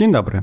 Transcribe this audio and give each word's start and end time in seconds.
Dzień 0.00 0.12
dobry. 0.12 0.42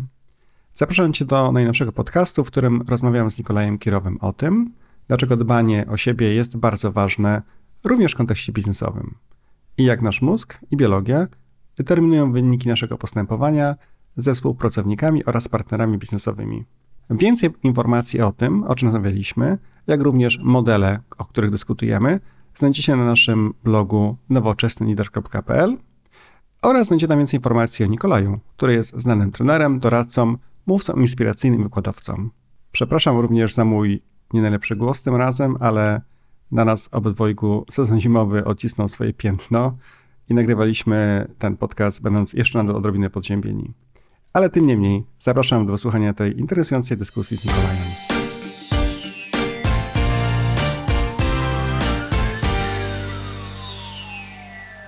Zapraszam 0.73 1.13
Cię 1.13 1.25
do 1.25 1.51
najnowszego 1.51 1.91
podcastu, 1.91 2.43
w 2.43 2.47
którym 2.47 2.81
rozmawiam 2.87 3.31
z 3.31 3.37
Nikolajem 3.37 3.77
Kirowym 3.77 4.17
o 4.21 4.33
tym, 4.33 4.73
dlaczego 5.07 5.37
dbanie 5.37 5.85
o 5.89 5.97
siebie 5.97 6.33
jest 6.33 6.57
bardzo 6.57 6.91
ważne 6.91 7.41
również 7.83 8.13
w 8.13 8.15
kontekście 8.15 8.51
biznesowym 8.51 9.15
i 9.77 9.83
jak 9.83 10.01
nasz 10.01 10.21
mózg 10.21 10.57
i 10.71 10.77
biologia 10.77 11.27
determinują 11.77 12.31
wyniki 12.31 12.69
naszego 12.69 12.97
postępowania 12.97 13.75
ze 14.17 14.33
współpracownikami 14.33 15.25
oraz 15.25 15.47
partnerami 15.47 15.97
biznesowymi. 15.97 16.65
Więcej 17.09 17.49
informacji 17.63 18.21
o 18.21 18.31
tym, 18.31 18.63
o 18.63 18.75
czym 18.75 18.87
rozmawialiśmy, 18.87 19.57
jak 19.87 20.01
również 20.01 20.39
modele, 20.43 20.99
o 21.17 21.25
których 21.25 21.51
dyskutujemy, 21.51 22.19
znajdziecie 22.55 22.95
na 22.95 23.05
naszym 23.05 23.53
blogu 23.63 24.17
nowoczesnylider.pl 24.29 25.77
oraz 26.61 26.87
znajdziecie 26.87 27.07
tam 27.07 27.17
więcej 27.17 27.37
informacji 27.37 27.85
o 27.85 27.87
Nikolaju, 27.87 28.39
który 28.57 28.73
jest 28.73 28.99
znanym 28.99 29.31
trenerem, 29.31 29.79
doradcą, 29.79 30.37
mówcą 30.65 30.93
inspiracyjnym 30.93 31.63
wykładowcą. 31.63 32.29
Przepraszam 32.71 33.19
również 33.19 33.53
za 33.53 33.65
mój 33.65 34.01
nie 34.33 34.41
najlepszy 34.41 34.75
głos 34.75 35.03
tym 35.03 35.15
razem, 35.15 35.57
ale 35.59 36.01
na 36.51 36.65
nas 36.65 36.89
obydwojgu 36.91 37.65
sezon 37.71 37.99
zimowy 37.99 38.45
odcisnął 38.45 38.89
swoje 38.89 39.13
piętno 39.13 39.77
i 40.29 40.33
nagrywaliśmy 40.33 41.27
ten 41.39 41.57
podcast 41.57 42.01
będąc 42.01 42.33
jeszcze 42.33 42.57
nadal 42.57 42.75
odrobinę 42.75 43.09
podziębieni. 43.09 43.73
Ale 44.33 44.49
tym 44.49 44.65
niemniej 44.65 45.03
zapraszam 45.19 45.65
do 45.65 45.71
wysłuchania 45.71 46.13
tej 46.13 46.39
interesującej 46.39 46.97
dyskusji 46.97 47.37
z 47.37 47.45
Nikolajem. 47.45 48.06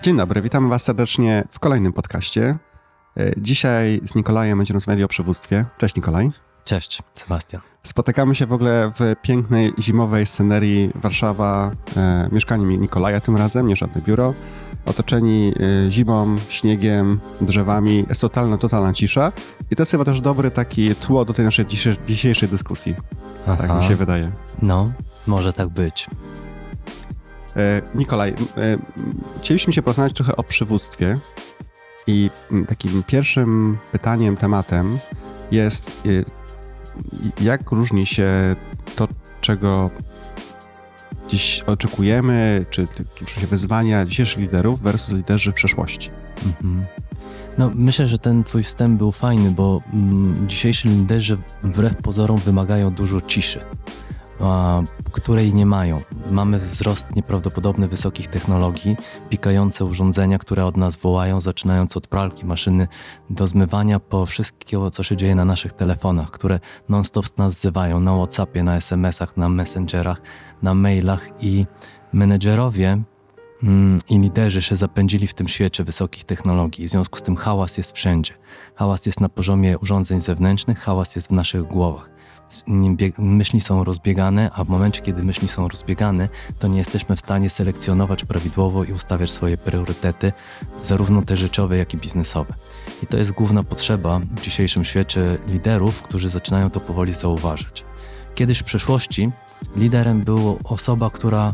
Dzień 0.02 0.18
dobry, 0.18 0.42
witamy 0.42 0.70
Was 0.70 0.84
serdecznie 0.84 1.44
w 1.52 1.60
kolejnym 1.60 1.94
podcaście. 1.94 2.58
E, 3.18 3.32
dzisiaj 3.38 4.02
z 4.04 4.16
Nikolajem 4.16 4.58
będziemy 4.58 4.78
rozmawiali 4.78 5.04
o 5.04 5.08
przywództwie. 5.08 5.66
Cześć 5.78 5.96
Nikolaj. 5.96 6.32
Cześć, 6.64 7.02
Sebastian. 7.14 7.62
Spotykamy 7.84 8.36
się 8.36 8.46
w 8.46 8.54
ogóle 8.54 8.92
w 9.00 9.16
pięknej 9.22 9.74
zimowej 9.80 10.26
scenerii 10.26 10.92
Warszawa, 10.96 11.72
e, 11.98 12.30
mieszkanie 12.32 12.78
Nikolaja 12.78 13.20
tym 13.20 13.38
razem, 13.38 13.68
nie 13.68 13.76
żadne 13.76 14.02
biuro. 14.02 14.34
Otoczeni 14.86 15.54
e, 15.88 15.92
zimą, 15.92 16.36
śniegiem, 16.50 17.20
drzewami. 17.42 18.06
Jest 18.10 18.22
totalna, 18.22 18.58
totalna 18.58 18.94
cisza. 18.94 19.32
I 19.72 19.76
to 19.76 19.82
jest 19.82 19.92
chyba 19.92 20.06
też 20.06 20.22
dobry 20.22 20.52
taki 20.52 20.96
tło 20.96 21.26
do 21.26 21.34
tej 21.34 21.46
naszej 21.46 21.66
dzisiejszej 22.08 22.50
dyskusji. 22.50 22.96
Aha. 23.48 23.68
Tak 23.68 23.78
mi 23.78 23.84
się 23.84 23.96
wydaje. 23.96 24.32
No, 24.62 24.92
może 25.28 25.54
tak 25.54 25.70
być. 25.70 26.08
E, 27.60 27.82
Nikolaj, 27.96 28.30
e, 28.30 28.78
chcieliśmy 29.42 29.74
się 29.74 29.82
porozmawiać 29.82 30.14
trochę 30.14 30.36
o 30.36 30.44
przywództwie. 30.44 31.18
I 32.08 32.30
takim 32.68 33.04
pierwszym 33.04 33.78
pytaniem, 33.92 34.38
tematem 34.38 35.00
jest 35.52 35.92
jak 37.42 37.72
różni 37.72 38.06
się 38.06 38.56
to, 38.96 39.08
czego 39.42 39.90
dziś 41.28 41.62
oczekujemy, 41.68 42.66
czy, 42.70 42.88
czy 43.26 43.42
się 43.42 43.48
wyzwania 43.48 44.06
dzisiejszych 44.06 44.40
liderów 44.40 44.82
versus 44.82 45.14
liderzy 45.14 45.54
przeszłości? 45.54 46.10
Mhm. 46.46 46.86
No, 47.58 47.72
myślę, 47.76 48.08
że 48.08 48.18
ten 48.18 48.44
twój 48.44 48.64
wstęp 48.64 48.98
był 48.98 49.12
fajny, 49.12 49.52
bo 49.52 49.82
mm, 49.94 50.48
dzisiejsi 50.48 50.90
liderzy 50.90 51.38
wbrew 51.64 51.98
pozorom 51.98 52.38
wymagają 52.38 52.92
dużo 52.92 53.22
ciszy 53.22 53.60
której 55.12 55.54
nie 55.54 55.66
mają. 55.66 56.02
Mamy 56.32 56.60
wzrost 56.60 57.16
nieprawdopodobny 57.16 57.88
wysokich 57.88 58.28
technologii, 58.28 58.98
pikające 59.30 59.86
urządzenia, 59.86 60.38
które 60.38 60.66
od 60.66 60.78
nas 60.78 60.98
wołają, 60.98 61.42
zaczynając 61.42 61.98
od 61.98 62.08
pralki, 62.08 62.46
maszyny 62.46 62.88
do 63.30 63.48
zmywania, 63.48 64.00
po 64.00 64.26
wszystkiego, 64.26 64.92
co 64.92 65.04
się 65.04 65.18
dzieje 65.18 65.36
na 65.36 65.46
naszych 65.46 65.74
telefonach, 65.74 66.32
które 66.32 66.60
non-stop 66.90 67.38
nas 67.38 67.54
wzywają 67.54 68.00
na 68.00 68.16
WhatsAppie, 68.16 68.64
na 68.64 68.76
SMS-ach, 68.76 69.38
na 69.38 69.50
Messengerach, 69.50 70.22
na 70.62 70.74
mailach 70.74 71.30
i 71.40 71.66
menedżerowie 72.14 73.02
mm, 73.64 74.00
i 74.10 74.20
liderzy 74.20 74.62
się 74.62 74.76
zapędzili 74.76 75.28
w 75.28 75.34
tym 75.34 75.48
świecie 75.48 75.84
wysokich 75.84 76.24
technologii. 76.24 76.88
W 76.88 76.90
związku 76.90 77.20
z 77.20 77.22
tym 77.22 77.36
hałas 77.36 77.78
jest 77.78 77.92
wszędzie. 77.92 78.34
Hałas 78.76 79.06
jest 79.06 79.22
na 79.22 79.30
poziomie 79.30 79.78
urządzeń 79.78 80.22
zewnętrznych, 80.22 80.80
hałas 80.80 81.16
jest 81.16 81.28
w 81.28 81.32
naszych 81.32 81.64
głowach 81.64 82.19
myśli 83.18 83.62
są 83.62 83.84
rozbiegane, 83.84 84.52
a 84.54 84.64
w 84.64 84.70
momencie, 84.70 85.02
kiedy 85.02 85.24
myśli 85.24 85.48
są 85.48 85.68
rozbiegane, 85.68 86.30
to 86.60 86.68
nie 86.68 86.78
jesteśmy 86.78 87.16
w 87.16 87.20
stanie 87.20 87.50
selekcjonować 87.50 88.26
prawidłowo 88.26 88.84
i 88.84 88.94
ustawiać 88.94 89.32
swoje 89.32 89.58
priorytety, 89.58 90.34
zarówno 90.84 91.22
te 91.22 91.38
rzeczowe, 91.38 91.78
jak 91.78 91.94
i 91.94 91.98
biznesowe. 91.98 92.54
I 93.04 93.08
to 93.08 93.18
jest 93.18 93.32
główna 93.32 93.64
potrzeba 93.64 94.20
w 94.20 94.42
dzisiejszym 94.42 94.86
świecie 94.86 95.38
liderów, 95.48 96.02
którzy 96.02 96.30
zaczynają 96.30 96.70
to 96.70 96.80
powoli 96.80 97.14
zauważyć. 97.14 97.86
Kiedyś 98.36 98.60
w 98.60 98.64
przeszłości 98.64 99.32
liderem 99.76 100.22
była 100.22 100.56
osoba, 100.64 101.10
która 101.10 101.54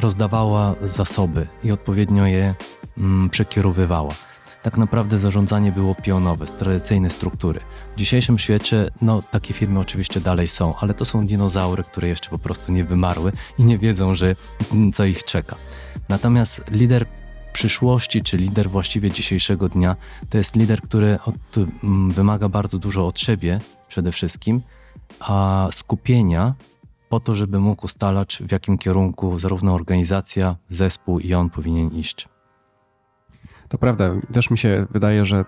rozdawała 0.00 0.74
zasoby 0.82 1.46
i 1.64 1.72
odpowiednio 1.72 2.26
je 2.26 2.54
mm, 2.98 3.30
przekierowywała 3.30 4.14
tak 4.62 4.76
naprawdę 4.76 5.18
zarządzanie 5.18 5.72
było 5.72 5.94
pionowe, 5.94 6.46
z 6.46 6.52
tradycyjnej 6.52 7.10
struktury. 7.10 7.60
W 7.96 7.98
dzisiejszym 7.98 8.38
świecie, 8.38 8.90
no 9.02 9.22
takie 9.22 9.54
firmy 9.54 9.80
oczywiście 9.80 10.20
dalej 10.20 10.46
są, 10.46 10.74
ale 10.76 10.94
to 10.94 11.04
są 11.04 11.26
dinozaury, 11.26 11.82
które 11.82 12.08
jeszcze 12.08 12.30
po 12.30 12.38
prostu 12.38 12.72
nie 12.72 12.84
wymarły 12.84 13.32
i 13.58 13.64
nie 13.64 13.78
wiedzą, 13.78 14.14
że 14.14 14.36
co 14.94 15.04
ich 15.04 15.24
czeka. 15.24 15.56
Natomiast 16.08 16.60
lider 16.70 17.06
przyszłości, 17.52 18.22
czy 18.22 18.36
lider 18.36 18.70
właściwie 18.70 19.10
dzisiejszego 19.10 19.68
dnia, 19.68 19.96
to 20.30 20.38
jest 20.38 20.56
lider, 20.56 20.82
który 20.82 21.18
od, 21.24 21.34
wymaga 22.08 22.48
bardzo 22.48 22.78
dużo 22.78 23.06
od 23.06 23.18
siebie 23.18 23.60
przede 23.88 24.12
wszystkim, 24.12 24.60
a 25.20 25.68
skupienia 25.72 26.54
po 27.08 27.20
to, 27.20 27.36
żeby 27.36 27.60
mógł 27.60 27.86
ustalać, 27.86 28.42
w 28.46 28.52
jakim 28.52 28.78
kierunku 28.78 29.38
zarówno 29.38 29.74
organizacja, 29.74 30.56
zespół 30.68 31.18
i 31.18 31.34
on 31.34 31.50
powinien 31.50 31.90
iść. 31.90 32.28
To 33.72 33.78
prawda. 33.78 34.10
Też 34.32 34.50
mi 34.50 34.58
się 34.58 34.86
wydaje, 34.90 35.26
że 35.26 35.44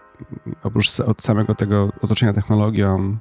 oprócz 0.63 1.01
od 1.01 1.23
samego 1.23 1.55
tego 1.55 1.93
otoczenia 2.03 2.33
technologią, 2.33 3.17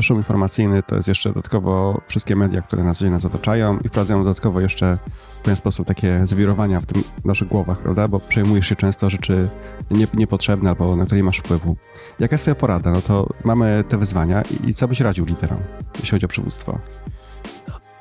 szum 0.00 0.16
informacyjny 0.18 0.82
to 0.82 0.96
jest 0.96 1.08
jeszcze 1.08 1.28
dodatkowo 1.28 2.00
wszystkie 2.06 2.36
media, 2.36 2.62
które 2.62 2.84
na 2.84 2.94
co 2.94 3.04
dzień 3.04 3.12
nas 3.12 3.24
otaczają 3.24 3.78
i 3.78 3.88
wprowadzają 3.88 4.24
dodatkowo 4.24 4.60
jeszcze 4.60 4.98
w 5.28 5.40
pewien 5.40 5.56
sposób 5.56 5.86
takie 5.86 6.26
zwirowania 6.26 6.80
w 6.80 6.86
tym 6.86 7.02
w 7.22 7.24
naszych 7.24 7.48
głowach, 7.48 7.78
prawda? 7.78 8.08
Bo 8.08 8.20
przejmujesz 8.20 8.66
się 8.66 8.76
często 8.76 9.10
rzeczy 9.10 9.48
nie, 9.90 10.06
niepotrzebne 10.14 10.70
albo 10.70 10.96
na 10.96 11.04
które 11.04 11.18
nie 11.18 11.24
masz 11.24 11.38
wpływu. 11.38 11.76
Jaka 12.18 12.34
jest 12.34 12.44
twoja 12.44 12.54
porada? 12.54 12.90
No 12.90 13.02
to 13.02 13.28
mamy 13.44 13.84
te 13.88 13.98
wyzwania 13.98 14.42
i, 14.42 14.68
i 14.68 14.74
co 14.74 14.88
byś 14.88 15.00
radził 15.00 15.24
liderom, 15.24 15.58
jeśli 15.94 16.10
chodzi 16.10 16.26
o 16.26 16.28
przywództwo? 16.28 16.78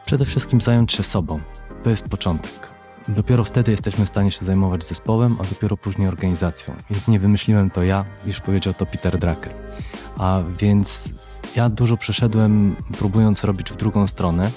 Przede 0.05 0.25
wszystkim 0.25 0.61
zająć 0.61 0.91
się 0.91 1.03
sobą. 1.03 1.39
To 1.83 1.89
jest 1.89 2.09
początek 2.09 2.72
Dopiero 3.07 3.43
wtedy 3.43 3.71
jesteśmy 3.71 4.05
w 4.05 4.09
stanie 4.09 4.31
się 4.31 4.45
zajmować 4.45 4.83
zespołem, 4.83 5.37
a 5.39 5.43
dopiero 5.43 5.77
później 5.77 6.07
organizacją. 6.07 6.73
I 6.89 7.11
nie 7.11 7.19
wymyśliłem 7.19 7.69
to 7.69 7.83
ja, 7.83 8.05
już 8.25 8.39
powiedział 8.39 8.73
to 8.73 8.85
Peter 8.85 9.17
Drucker. 9.17 9.53
A 10.17 10.41
więc 10.59 11.03
ja 11.55 11.69
dużo 11.69 11.97
przeszedłem, 11.97 12.75
próbując 12.97 13.43
robić 13.43 13.71
w 13.71 13.75
drugą 13.75 14.07
stronę 14.07 14.51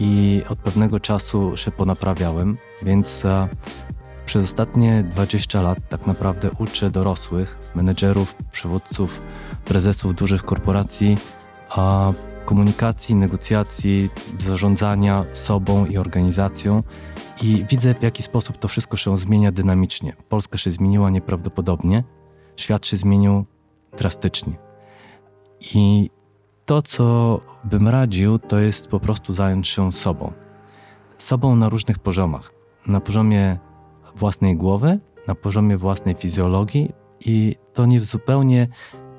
i 0.00 0.42
od 0.48 0.58
pewnego 0.58 1.00
czasu 1.00 1.56
się 1.56 1.70
ponaprawiałem, 1.70 2.56
więc 2.82 3.22
przez 4.26 4.44
ostatnie 4.44 5.04
20 5.10 5.62
lat 5.62 5.78
tak 5.88 6.06
naprawdę 6.06 6.50
uczę 6.58 6.90
dorosłych, 6.90 7.58
menedżerów, 7.74 8.36
przywódców, 8.52 9.20
prezesów 9.64 10.14
dużych 10.14 10.44
korporacji, 10.44 11.18
komunikacji, 12.44 13.14
negocjacji, 13.14 14.10
zarządzania 14.38 15.24
sobą 15.32 15.86
i 15.86 15.98
organizacją 15.98 16.82
i 17.42 17.64
widzę, 17.70 17.94
w 17.94 18.02
jaki 18.02 18.22
sposób 18.22 18.58
to 18.58 18.68
wszystko 18.68 18.96
się 18.96 19.18
zmienia 19.18 19.52
dynamicznie. 19.52 20.16
Polska 20.28 20.58
się 20.58 20.72
zmieniła 20.72 21.10
nieprawdopodobnie, 21.10 22.04
świat 22.56 22.86
się 22.86 22.96
zmienił 22.96 23.44
drastycznie. 23.98 24.52
I 25.74 26.10
to, 26.64 26.82
co 26.82 27.40
bym 27.64 27.88
radził, 27.88 28.38
to 28.38 28.58
jest 28.58 28.88
po 28.88 29.00
prostu 29.00 29.34
zająć 29.34 29.68
się 29.68 29.92
sobą. 29.92 30.32
Sobą 31.18 31.56
na 31.56 31.68
różnych 31.68 31.98
poziomach. 31.98 32.52
Na 32.86 33.00
poziomie 33.00 33.58
własnej 34.14 34.56
głowy, 34.56 34.98
na 35.28 35.34
poziomie 35.34 35.76
własnej 35.76 36.14
fizjologii, 36.14 36.92
i 37.20 37.56
to 37.72 37.86
nie 37.86 38.00
zupełnie 38.00 38.68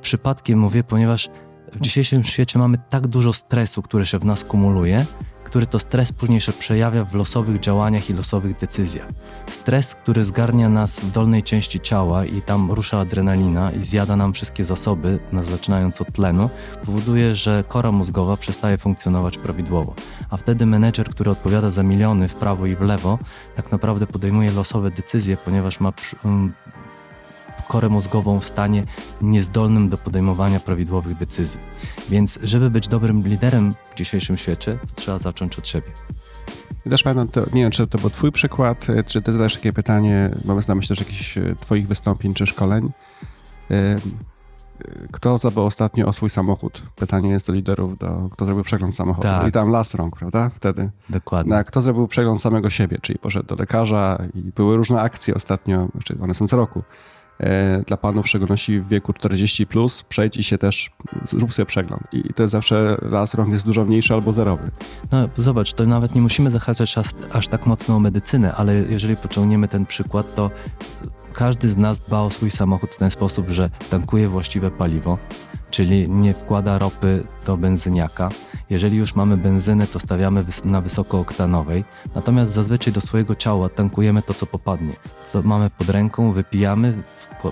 przypadkiem 0.01 0.59
mówię, 0.59 0.83
ponieważ 0.83 1.29
w 1.73 1.79
dzisiejszym 1.79 2.23
świecie 2.23 2.59
mamy 2.59 2.77
tak 2.89 3.07
dużo 3.07 3.33
stresu, 3.33 3.81
który 3.81 4.05
się 4.05 4.19
w 4.19 4.25
nas 4.25 4.43
kumuluje, 4.43 5.05
który 5.47 5.67
to 5.67 5.79
stres 5.79 6.11
później 6.11 6.41
się 6.41 6.53
przejawia 6.53 7.05
w 7.05 7.15
losowych 7.15 7.59
działaniach 7.59 8.09
i 8.09 8.13
losowych 8.13 8.55
decyzjach. 8.55 9.07
Stres, 9.51 9.95
który 9.95 10.23
zgarnia 10.23 10.69
nas 10.69 10.99
w 10.99 11.11
dolnej 11.11 11.43
części 11.43 11.79
ciała 11.79 12.25
i 12.25 12.41
tam 12.41 12.71
rusza 12.71 12.99
adrenalina 12.99 13.71
i 13.71 13.83
zjada 13.83 14.15
nam 14.15 14.33
wszystkie 14.33 14.65
zasoby, 14.65 15.19
zaczynając 15.41 16.01
od 16.01 16.11
tlenu, 16.13 16.49
powoduje, 16.85 17.35
że 17.35 17.63
kora 17.67 17.91
mózgowa 17.91 18.37
przestaje 18.37 18.77
funkcjonować 18.77 19.37
prawidłowo. 19.37 19.93
A 20.29 20.37
wtedy 20.37 20.65
menedżer, 20.65 21.09
który 21.09 21.31
odpowiada 21.31 21.71
za 21.71 21.83
miliony 21.83 22.27
w 22.27 22.35
prawo 22.35 22.65
i 22.65 22.75
w 22.75 22.81
lewo, 22.81 23.19
tak 23.55 23.71
naprawdę 23.71 24.07
podejmuje 24.07 24.51
losowe 24.51 24.91
decyzje, 24.91 25.37
ponieważ 25.37 25.79
ma 25.79 25.93
korę 27.67 27.89
mózgową 27.89 28.39
w 28.39 28.45
stanie 28.45 28.83
niezdolnym 29.21 29.89
do 29.89 29.97
podejmowania 29.97 30.59
prawidłowych 30.59 31.17
decyzji. 31.17 31.59
Więc 32.09 32.39
żeby 32.43 32.69
być 32.69 32.87
dobrym 32.87 33.27
liderem 33.27 33.73
w 33.91 33.95
dzisiejszym 33.95 34.37
świecie, 34.37 34.77
to 34.81 35.01
trzeba 35.01 35.19
zacząć 35.19 35.59
od 35.59 35.67
siebie. 35.67 35.87
I 36.85 36.89
też 36.89 37.03
pamiętam, 37.03 37.27
to, 37.27 37.41
nie 37.55 37.61
wiem, 37.61 37.71
czy 37.71 37.87
to 37.87 37.97
był 37.97 38.09
twój 38.09 38.31
przykład, 38.31 38.89
e, 38.89 39.03
czy 39.03 39.21
ty 39.21 39.31
zadajesz 39.31 39.55
takie 39.55 39.73
pytanie, 39.73 40.29
bo 40.45 40.61
znam 40.61 40.77
myślę, 40.77 40.95
że 40.95 41.03
jakichś 41.03 41.37
e, 41.37 41.55
twoich 41.55 41.87
wystąpień 41.87 42.33
czy 42.33 42.45
szkoleń. 42.45 42.91
Kto 45.11 45.37
zadbał 45.37 45.65
ostatnio 45.65 46.05
o 46.05 46.13
swój 46.13 46.29
samochód? 46.29 46.83
Pytanie 46.95 47.29
jest 47.29 47.47
do 47.47 47.53
liderów, 47.53 47.97
do, 47.97 48.29
kto 48.31 48.45
zrobił 48.45 48.63
przegląd 48.63 48.95
samochodu. 48.95 49.27
Tak. 49.27 49.47
I 49.47 49.51
tam 49.51 49.69
las 49.69 49.93
rąk, 49.93 50.15
prawda? 50.17 50.49
Wtedy. 50.49 50.89
Dokładnie. 51.09 51.53
Na, 51.53 51.63
kto 51.63 51.81
zrobił 51.81 52.07
przegląd 52.07 52.41
samego 52.41 52.69
siebie, 52.69 52.97
czyli 53.01 53.19
poszedł 53.19 53.47
do 53.47 53.55
lekarza 53.55 54.23
i 54.33 54.41
były 54.41 54.77
różne 54.77 55.01
akcje 55.01 55.35
ostatnio, 55.35 55.87
czy 56.03 56.17
one 56.21 56.33
są 56.33 56.47
co 56.47 56.57
roku. 56.57 56.83
E, 57.39 57.83
dla 57.87 57.97
panów, 57.97 58.25
w 58.25 58.29
szczególności 58.29 58.79
w 58.79 58.87
wieku 58.87 59.13
40, 59.13 59.67
plus, 59.67 60.03
przejdź 60.03 60.37
i 60.37 60.43
się 60.43 60.57
też, 60.57 60.91
zrób 61.23 61.53
sobie 61.53 61.65
przegląd. 61.65 62.03
I 62.11 62.33
to 62.33 62.43
jest 62.43 62.51
zawsze 62.51 62.97
las 63.01 63.33
rąk 63.33 63.53
jest 63.53 63.65
dużo 63.65 63.85
mniejszy 63.85 64.13
albo 64.13 64.33
zerowy. 64.33 64.71
No 65.11 65.29
zobacz, 65.35 65.73
to 65.73 65.85
nawet 65.85 66.15
nie 66.15 66.21
musimy 66.21 66.51
zahaczać 66.51 66.97
aż, 66.97 67.07
aż 67.31 67.47
tak 67.47 67.65
mocno 67.65 67.95
o 67.95 67.99
medycynę, 67.99 68.53
ale 68.55 68.73
jeżeli 68.73 69.17
pociągniemy 69.17 69.67
ten 69.67 69.85
przykład, 69.85 70.35
to 70.35 70.51
każdy 71.37 71.69
z 71.69 71.77
nas 71.77 71.99
dba 71.99 72.21
o 72.21 72.29
swój 72.29 72.51
samochód 72.51 72.95
w 72.95 72.97
ten 72.97 73.11
sposób, 73.11 73.49
że 73.49 73.69
tankuje 73.89 74.29
właściwe 74.29 74.71
paliwo, 74.71 75.17
czyli 75.69 76.09
nie 76.09 76.33
wkłada 76.33 76.79
ropy 76.79 77.23
do 77.45 77.57
benzyniaka. 77.57 78.29
Jeżeli 78.69 78.97
już 78.97 79.15
mamy 79.15 79.37
benzynę, 79.37 79.87
to 79.87 79.99
stawiamy 79.99 80.43
na 80.65 80.81
wysokooktanowej, 80.81 81.85
natomiast 82.15 82.51
zazwyczaj 82.51 82.93
do 82.93 83.01
swojego 83.01 83.35
ciała 83.35 83.69
tankujemy 83.69 84.21
to, 84.21 84.33
co 84.33 84.45
popadnie. 84.45 84.93
Co 85.25 85.41
mamy 85.41 85.69
pod 85.69 85.89
ręką, 85.89 86.31
wypijamy, 86.31 87.03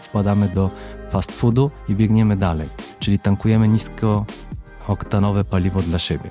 wkładamy 0.01 0.49
do 0.49 0.69
fast 1.09 1.31
foodu 1.31 1.71
i 1.89 1.95
biegniemy 1.95 2.37
dalej, 2.37 2.67
czyli 2.99 3.19
tankujemy 3.19 3.67
niskooktanowe 3.67 5.43
paliwo 5.43 5.81
dla 5.81 5.99
siebie. 5.99 6.29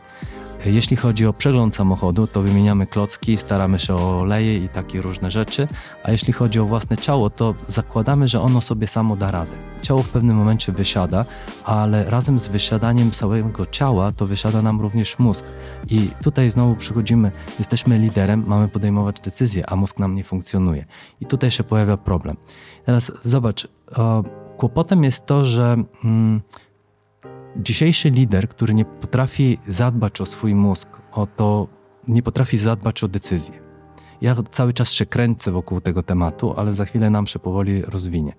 Jeśli 0.66 0.96
chodzi 0.96 1.26
o 1.26 1.32
przegląd 1.32 1.74
samochodu, 1.74 2.26
to 2.26 2.42
wymieniamy 2.42 2.86
klocki, 2.86 3.36
staramy 3.36 3.78
się 3.78 3.94
o 3.94 4.20
oleje 4.20 4.58
i 4.58 4.68
takie 4.68 5.02
różne 5.02 5.30
rzeczy, 5.30 5.68
a 6.02 6.10
jeśli 6.10 6.32
chodzi 6.32 6.60
o 6.60 6.66
własne 6.66 6.96
ciało, 6.96 7.30
to 7.30 7.54
zakładamy, 7.68 8.28
że 8.28 8.40
ono 8.40 8.60
sobie 8.60 8.86
samo 8.86 9.16
da 9.16 9.30
radę. 9.30 9.52
Ciało 9.82 10.02
w 10.02 10.08
pewnym 10.08 10.36
momencie 10.36 10.72
wysiada, 10.72 11.24
ale 11.64 12.10
razem 12.10 12.38
z 12.38 12.48
wysiadaniem 12.48 13.10
całego 13.10 13.66
ciała 13.66 14.12
to 14.12 14.26
wysiada 14.26 14.62
nam 14.62 14.80
również 14.80 15.18
mózg. 15.18 15.44
I 15.90 16.10
tutaj 16.22 16.50
znowu 16.50 16.76
przychodzimy, 16.76 17.30
jesteśmy 17.58 17.98
liderem, 17.98 18.44
mamy 18.46 18.68
podejmować 18.68 19.20
decyzje, 19.20 19.70
a 19.70 19.76
mózg 19.76 19.98
nam 19.98 20.14
nie 20.14 20.24
funkcjonuje. 20.24 20.84
I 21.20 21.26
tutaj 21.26 21.50
się 21.50 21.64
pojawia 21.64 21.96
problem. 21.96 22.36
Teraz 22.84 23.12
zobacz, 23.22 23.68
kłopotem 24.56 25.04
jest 25.04 25.26
to, 25.26 25.44
że. 25.44 25.76
Hmm, 26.02 26.40
Dzisiejszy 27.56 28.10
lider, 28.10 28.48
który 28.48 28.74
nie 28.74 28.84
potrafi 28.84 29.58
zadbać 29.68 30.20
o 30.20 30.26
swój 30.26 30.54
mózg, 30.54 30.88
o 31.12 31.26
to, 31.26 31.68
nie 32.08 32.22
potrafi 32.22 32.58
zadbać 32.58 33.04
o 33.04 33.08
decyzję. 33.08 33.63
Ja 34.24 34.34
cały 34.50 34.72
czas 34.72 34.92
się 34.92 35.06
kręcę 35.06 35.52
wokół 35.52 35.80
tego 35.80 36.02
tematu, 36.02 36.54
ale 36.56 36.74
za 36.74 36.84
chwilę 36.84 37.10
nam 37.10 37.26
się 37.26 37.38
powoli 37.38 37.82
rozwinie, 37.82 38.32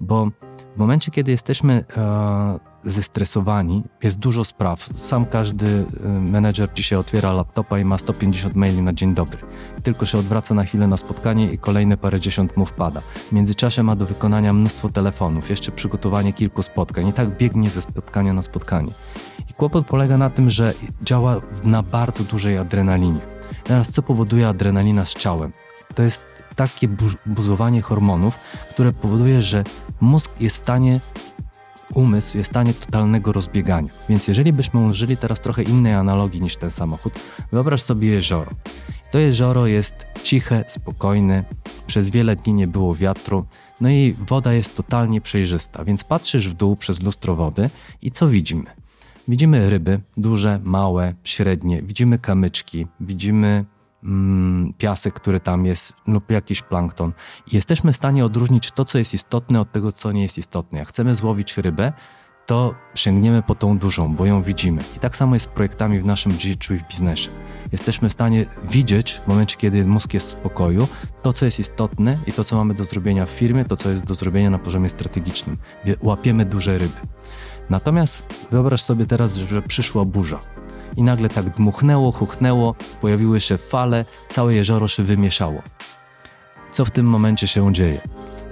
bo 0.00 0.30
w 0.74 0.78
momencie, 0.78 1.10
kiedy 1.10 1.30
jesteśmy 1.30 1.84
e, 1.96 2.58
zestresowani, 2.84 3.84
jest 4.02 4.18
dużo 4.18 4.44
spraw. 4.44 4.88
Sam 4.94 5.26
każdy 5.26 5.66
y, 5.66 6.08
menedżer 6.08 6.68
dzisiaj 6.74 6.98
otwiera 6.98 7.32
laptopa 7.32 7.78
i 7.78 7.84
ma 7.84 7.98
150 7.98 8.54
maili 8.54 8.82
na 8.82 8.92
dzień 8.92 9.14
dobry. 9.14 9.38
Tylko 9.82 10.06
się 10.06 10.18
odwraca 10.18 10.54
na 10.54 10.64
chwilę 10.64 10.86
na 10.86 10.96
spotkanie 10.96 11.52
i 11.52 11.58
kolejne 11.58 11.96
parę 11.96 12.20
dziesiąt 12.20 12.56
mu 12.56 12.64
wpada. 12.64 13.00
W 13.00 13.32
międzyczasie 13.32 13.82
ma 13.82 13.96
do 13.96 14.06
wykonania 14.06 14.52
mnóstwo 14.52 14.88
telefonów, 14.88 15.50
jeszcze 15.50 15.72
przygotowanie 15.72 16.32
kilku 16.32 16.62
spotkań 16.62 17.08
i 17.08 17.12
tak 17.12 17.36
biegnie 17.36 17.70
ze 17.70 17.82
spotkania 17.82 18.32
na 18.32 18.42
spotkanie. 18.42 18.92
I 19.50 19.54
kłopot 19.54 19.86
polega 19.86 20.18
na 20.18 20.30
tym, 20.30 20.50
że 20.50 20.74
działa 21.02 21.40
na 21.64 21.82
bardzo 21.82 22.24
dużej 22.24 22.58
adrenalinie. 22.58 23.31
Teraz 23.72 23.90
co 23.90 24.02
powoduje 24.02 24.48
adrenalina 24.48 25.04
z 25.04 25.14
ciałem? 25.14 25.52
To 25.94 26.02
jest 26.02 26.42
takie 26.56 26.88
buzowanie 27.26 27.82
hormonów, 27.82 28.38
które 28.70 28.92
powoduje, 28.92 29.42
że 29.42 29.64
mózg 30.00 30.40
jest 30.40 30.56
w 30.56 30.58
stanie 30.58 31.00
umysł 31.94 32.38
jest 32.38 32.50
w 32.50 32.52
stanie 32.52 32.74
totalnego 32.74 33.32
rozbiegania. 33.32 33.88
Więc 34.08 34.28
jeżeli 34.28 34.52
byśmy 34.52 34.80
użyli 34.80 35.16
teraz 35.16 35.40
trochę 35.40 35.62
innej 35.62 35.94
analogii 35.94 36.40
niż 36.40 36.56
ten 36.56 36.70
samochód, 36.70 37.12
wyobraź 37.52 37.82
sobie 37.82 38.08
jezioro. 38.08 38.50
To 39.10 39.18
jezioro 39.18 39.66
jest 39.66 40.06
ciche, 40.22 40.64
spokojne, 40.68 41.44
przez 41.86 42.10
wiele 42.10 42.36
dni 42.36 42.54
nie 42.54 42.66
było 42.66 42.94
wiatru, 42.94 43.44
no 43.80 43.90
i 43.90 44.16
woda 44.18 44.52
jest 44.52 44.76
totalnie 44.76 45.20
przejrzysta, 45.20 45.84
więc 45.84 46.04
patrzysz 46.04 46.48
w 46.48 46.54
dół 46.54 46.76
przez 46.76 47.02
lustro 47.02 47.36
wody 47.36 47.70
i 48.02 48.10
co 48.10 48.28
widzimy? 48.28 48.81
Widzimy 49.28 49.70
ryby, 49.70 50.00
duże, 50.16 50.60
małe, 50.64 51.14
średnie, 51.24 51.82
widzimy 51.82 52.18
kamyczki, 52.18 52.86
widzimy 53.00 53.64
mm, 54.04 54.72
piasek, 54.78 55.14
który 55.14 55.40
tam 55.40 55.66
jest, 55.66 55.94
lub 56.06 56.30
jakiś 56.30 56.62
plankton. 56.62 57.12
I 57.52 57.56
jesteśmy 57.56 57.92
w 57.92 57.96
stanie 57.96 58.24
odróżnić 58.24 58.70
to, 58.70 58.84
co 58.84 58.98
jest 58.98 59.14
istotne, 59.14 59.60
od 59.60 59.72
tego, 59.72 59.92
co 59.92 60.12
nie 60.12 60.22
jest 60.22 60.38
istotne. 60.38 60.78
Jak 60.78 60.88
chcemy 60.88 61.14
złowić 61.14 61.58
rybę, 61.58 61.92
to 62.46 62.74
sięgniemy 62.94 63.42
po 63.42 63.54
tą 63.54 63.78
dużą, 63.78 64.14
bo 64.14 64.26
ją 64.26 64.42
widzimy. 64.42 64.82
I 64.96 64.98
tak 64.98 65.16
samo 65.16 65.34
jest 65.34 65.44
z 65.44 65.48
projektami 65.48 66.00
w 66.00 66.06
naszym 66.06 66.40
życiu 66.40 66.74
i 66.74 66.78
w 66.78 66.88
biznesie. 66.88 67.30
Jesteśmy 67.72 68.08
w 68.08 68.12
stanie 68.12 68.46
widzieć 68.64 69.20
w 69.24 69.28
momencie, 69.28 69.56
kiedy 69.56 69.86
mózg 69.86 70.14
jest 70.14 70.26
w 70.26 70.30
spokoju, 70.30 70.88
to, 71.22 71.32
co 71.32 71.44
jest 71.44 71.60
istotne 71.60 72.18
i 72.26 72.32
to, 72.32 72.44
co 72.44 72.56
mamy 72.56 72.74
do 72.74 72.84
zrobienia 72.84 73.26
w 73.26 73.30
firmie, 73.30 73.64
to, 73.64 73.76
co 73.76 73.90
jest 73.90 74.04
do 74.04 74.14
zrobienia 74.14 74.50
na 74.50 74.58
poziomie 74.58 74.88
strategicznym. 74.88 75.56
Łapiemy 76.00 76.44
duże 76.44 76.78
ryby. 76.78 76.96
Natomiast 77.70 78.26
wyobraź 78.50 78.82
sobie 78.82 79.06
teraz, 79.06 79.36
że 79.36 79.62
przyszła 79.62 80.04
burza 80.04 80.38
i 80.96 81.02
nagle 81.02 81.28
tak 81.28 81.50
dmuchnęło, 81.50 82.12
chuchnęło, 82.12 82.74
pojawiły 83.00 83.40
się 83.40 83.58
fale, 83.58 84.04
całe 84.30 84.54
jezioro 84.54 84.88
się 84.88 85.02
wymieszało. 85.02 85.62
Co 86.72 86.84
w 86.84 86.90
tym 86.90 87.06
momencie 87.06 87.46
się 87.46 87.72
dzieje? 87.72 88.00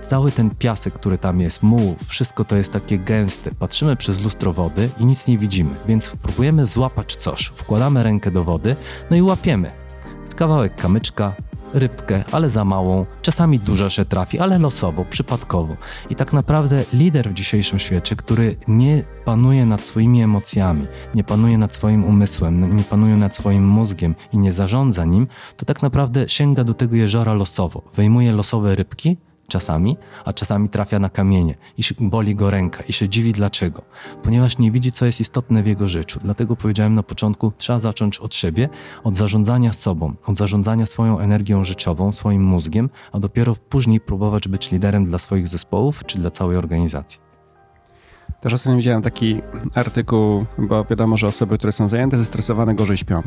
Cały 0.09 0.33
ten 0.33 0.51
piasek, 0.51 0.95
który 0.95 1.19
tam 1.19 1.41
jest, 1.41 1.62
muł, 1.62 1.97
wszystko 2.07 2.45
to 2.45 2.57
jest 2.57 2.73
takie 2.73 2.99
gęste. 2.99 3.51
Patrzymy 3.59 3.97
przez 3.97 4.21
lustro 4.21 4.53
wody 4.53 4.91
i 4.99 5.05
nic 5.05 5.27
nie 5.27 5.39
widzimy, 5.39 5.71
więc 5.87 6.13
próbujemy 6.23 6.67
złapać 6.67 7.17
coś. 7.17 7.47
Wkładamy 7.47 8.03
rękę 8.03 8.31
do 8.31 8.45
wody, 8.45 8.77
no 9.11 9.17
i 9.17 9.23
łapiemy. 9.23 9.71
Kawałek 10.37 10.77
kamyczka, 10.77 11.35
rybkę, 11.75 12.25
ale 12.32 12.50
za 12.50 12.64
małą, 12.64 13.06
czasami 13.22 13.58
dużo 13.58 13.90
się 13.90 14.05
trafi, 14.05 14.38
ale 14.38 14.58
losowo, 14.58 15.05
przypadkowo. 15.05 15.76
I 16.11 16.14
tak 16.14 16.32
naprawdę 16.32 16.84
lider 16.93 17.31
w 17.31 17.34
dzisiejszym 17.34 17.78
świecie, 17.78 18.17
który 18.17 18.56
nie 18.69 19.05
panuje 19.25 19.67
nad 19.67 19.84
swoimi 19.84 20.22
emocjami, 20.22 20.86
nie 21.15 21.24
panuje 21.24 21.58
nad 21.58 21.74
swoim 21.74 22.05
umysłem, 22.05 22.77
nie 22.77 22.84
panuje 22.84 23.17
nad 23.17 23.36
swoim 23.36 23.69
mózgiem 23.69 24.15
i 24.32 24.39
nie 24.39 24.53
zarządza 24.53 25.05
nim, 25.05 25.27
to 25.56 25.67
tak 25.67 25.82
naprawdę 25.82 26.29
sięga 26.29 26.65
do 26.65 26.74
tego 26.74 26.96
jeziora 26.96 27.34
losowo, 27.34 27.82
wyjmuje 27.94 28.32
losowe 28.32 28.77
rybki, 28.77 29.17
czasami, 29.51 29.97
a 30.25 30.33
czasami 30.33 30.69
trafia 30.69 30.99
na 30.99 31.09
kamienie 31.09 31.55
i 31.79 31.83
boli 32.01 32.35
go 32.35 32.51
ręka 32.51 32.83
i 32.83 32.93
się 32.93 33.09
dziwi 33.09 33.33
dlaczego. 33.33 33.83
Ponieważ 34.23 34.59
nie 34.59 34.71
widzi, 34.71 34.93
co 34.93 35.07
jest 35.07 35.21
istotne 35.21 35.63
w 35.63 35.67
jego 35.67 35.89
życiu. 35.89 36.21
Dlatego 36.23 36.57
powiedziałem 36.57 36.95
na 36.95 37.03
początku, 37.03 37.53
trzeba 37.59 37.81
zacząć 37.81 38.19
od 38.19 38.35
siebie, 38.35 38.69
od 39.05 39.17
zarządzania 39.17 39.73
sobą, 39.73 40.15
od 40.27 40.37
zarządzania 40.37 40.87
swoją 40.87 41.19
energią 41.19 41.65
życiową, 41.65 42.13
swoim 42.13 42.45
mózgiem, 42.45 42.91
a 43.13 43.19
dopiero 43.19 43.55
później 43.69 44.01
próbować 44.01 44.49
być 44.49 44.71
liderem 44.71 45.05
dla 45.05 45.19
swoich 45.19 45.49
zespołów 45.49 46.05
czy 46.07 46.19
dla 46.19 46.31
całej 46.31 46.57
organizacji. 46.57 47.31
Też 48.41 48.53
ostatnio 48.53 48.77
widziałem 48.77 49.03
taki 49.03 49.41
artykuł, 49.75 50.47
bo 50.59 50.85
wiadomo, 50.85 51.17
że 51.17 51.27
osoby, 51.27 51.59
które 51.59 51.73
są 51.73 51.89
zajęte, 51.89 52.19
zestresowane, 52.19 52.75
gorzej 52.75 52.99
śpią. 52.99 53.23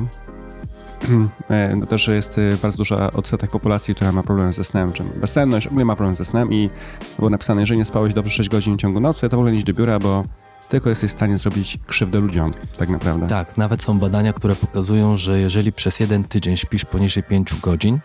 E, 1.50 1.76
no 1.76 1.86
też 1.86 2.08
jest 2.08 2.38
y, 2.38 2.58
bardzo 2.62 2.78
duża 2.78 3.12
odsetek 3.12 3.52
populacji, 3.52 3.96
która 3.96 4.12
ma 4.12 4.24
problem 4.24 4.54
ze 4.54 4.64
snem, 4.64 4.94
czy 4.94 5.04
bezsenność, 5.04 5.68
ogólnie 5.68 5.86
ma 5.86 5.96
problem 5.96 6.16
ze 6.16 6.26
snem 6.26 6.54
i 6.54 6.70
było 7.18 7.30
napisane, 7.30 7.62
jeżeli 7.62 7.78
nie 7.78 7.86
spałeś 7.86 8.14
dobrze 8.14 8.34
6 8.34 8.50
godzin 8.50 8.78
w 8.78 8.80
ciągu 8.80 9.00
nocy, 9.00 9.30
to 9.30 9.38
w 9.38 9.40
ogóle 9.40 9.52
nie 9.52 9.60
idź 9.60 9.66
do 9.66 9.74
biura, 9.74 10.00
bo 10.00 10.24
tylko 10.70 10.90
jesteś 10.90 11.12
w 11.12 11.14
stanie 11.14 11.38
zrobić 11.38 11.80
krzywdę 11.88 12.20
ludziom, 12.20 12.52
tak 12.78 12.90
naprawdę. 12.90 13.28
Tak, 13.28 13.58
nawet 13.58 13.82
są 13.82 14.00
badania, 14.00 14.34
które 14.34 14.56
pokazują, 14.56 15.18
że 15.18 15.40
jeżeli 15.40 15.72
przez 15.72 16.00
jeden 16.00 16.24
tydzień 16.24 16.58
śpisz 16.58 16.86
poniżej 16.86 17.24
5 17.24 17.56
godzin, 17.62 18.00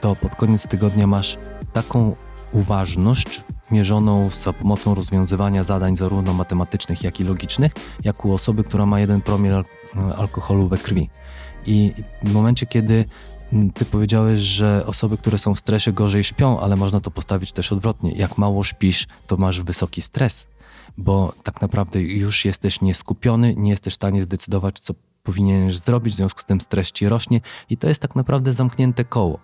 to 0.00 0.16
pod 0.16 0.36
koniec 0.36 0.66
tygodnia 0.66 1.06
masz 1.06 1.36
taką 1.72 2.16
uważność 2.52 3.44
mierzoną 3.70 4.30
za 4.30 4.52
pomocą 4.52 4.94
rozwiązywania 4.94 5.64
zadań 5.64 5.96
zarówno 5.96 6.34
matematycznych, 6.34 7.02
jak 7.02 7.20
i 7.20 7.24
logicznych, 7.24 7.72
jak 8.04 8.24
u 8.24 8.32
osoby, 8.32 8.64
która 8.64 8.86
ma 8.86 9.00
jeden 9.00 9.20
promil 9.20 9.62
alkoholu 10.18 10.68
we 10.68 10.78
krwi. 10.78 11.10
I 11.68 11.94
w 12.22 12.32
momencie, 12.32 12.66
kiedy 12.66 13.04
mm, 13.52 13.70
ty 13.70 13.84
powiedziałeś, 13.84 14.40
że 14.40 14.86
osoby, 14.86 15.16
które 15.16 15.38
są 15.38 15.54
w 15.54 15.58
stresie, 15.58 15.92
gorzej 15.92 16.24
śpią, 16.24 16.60
ale 16.60 16.76
można 16.76 17.00
to 17.00 17.10
postawić 17.10 17.52
też 17.52 17.72
odwrotnie. 17.72 18.12
Jak 18.12 18.38
mało 18.38 18.64
śpisz, 18.64 19.06
to 19.26 19.36
masz 19.36 19.62
wysoki 19.62 20.02
stres, 20.02 20.46
bo 20.98 21.32
tak 21.42 21.60
naprawdę 21.60 22.02
już 22.02 22.44
jesteś 22.44 22.80
nieskupiony, 22.80 23.54
nie 23.56 23.70
jesteś 23.70 23.92
w 23.92 23.96
stanie 23.96 24.22
zdecydować, 24.22 24.80
co 24.80 24.94
powinieneś 25.22 25.76
zrobić, 25.76 26.14
w 26.14 26.16
związku 26.16 26.40
z 26.40 26.44
tym 26.44 26.60
stres 26.60 26.92
ci 26.92 27.08
rośnie 27.08 27.40
i 27.70 27.76
to 27.76 27.88
jest 27.88 28.02
tak 28.02 28.16
naprawdę 28.16 28.52
zamknięte 28.52 29.04
koło. 29.04 29.38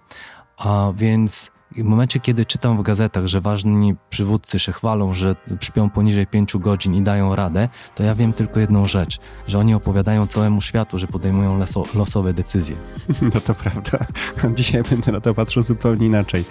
A 0.56 0.92
więc 0.96 1.50
w 1.82 1.86
momencie, 1.86 2.20
kiedy 2.20 2.46
czytam 2.46 2.78
w 2.78 2.82
gazetach, 2.82 3.26
że 3.26 3.40
ważni 3.40 3.94
przywódcy 4.10 4.58
się 4.58 4.72
chwalą, 4.72 5.14
że 5.14 5.36
śpią 5.60 5.90
poniżej 5.90 6.26
5 6.26 6.56
godzin 6.56 6.94
i 6.94 7.02
dają 7.02 7.36
radę, 7.36 7.68
to 7.94 8.02
ja 8.02 8.14
wiem 8.14 8.32
tylko 8.32 8.60
jedną 8.60 8.86
rzecz, 8.86 9.18
że 9.46 9.58
oni 9.58 9.74
opowiadają 9.74 10.26
całemu 10.26 10.60
światu, 10.60 10.98
że 10.98 11.06
podejmują 11.06 11.58
loso, 11.58 11.84
losowe 11.94 12.34
decyzje. 12.34 12.76
No 13.34 13.40
to 13.40 13.54
prawda. 13.54 13.98
Dzisiaj 14.56 14.82
będę 14.90 15.12
na 15.12 15.20
to 15.20 15.34
patrzył 15.34 15.62
zupełnie 15.62 16.06
inaczej. 16.06 16.44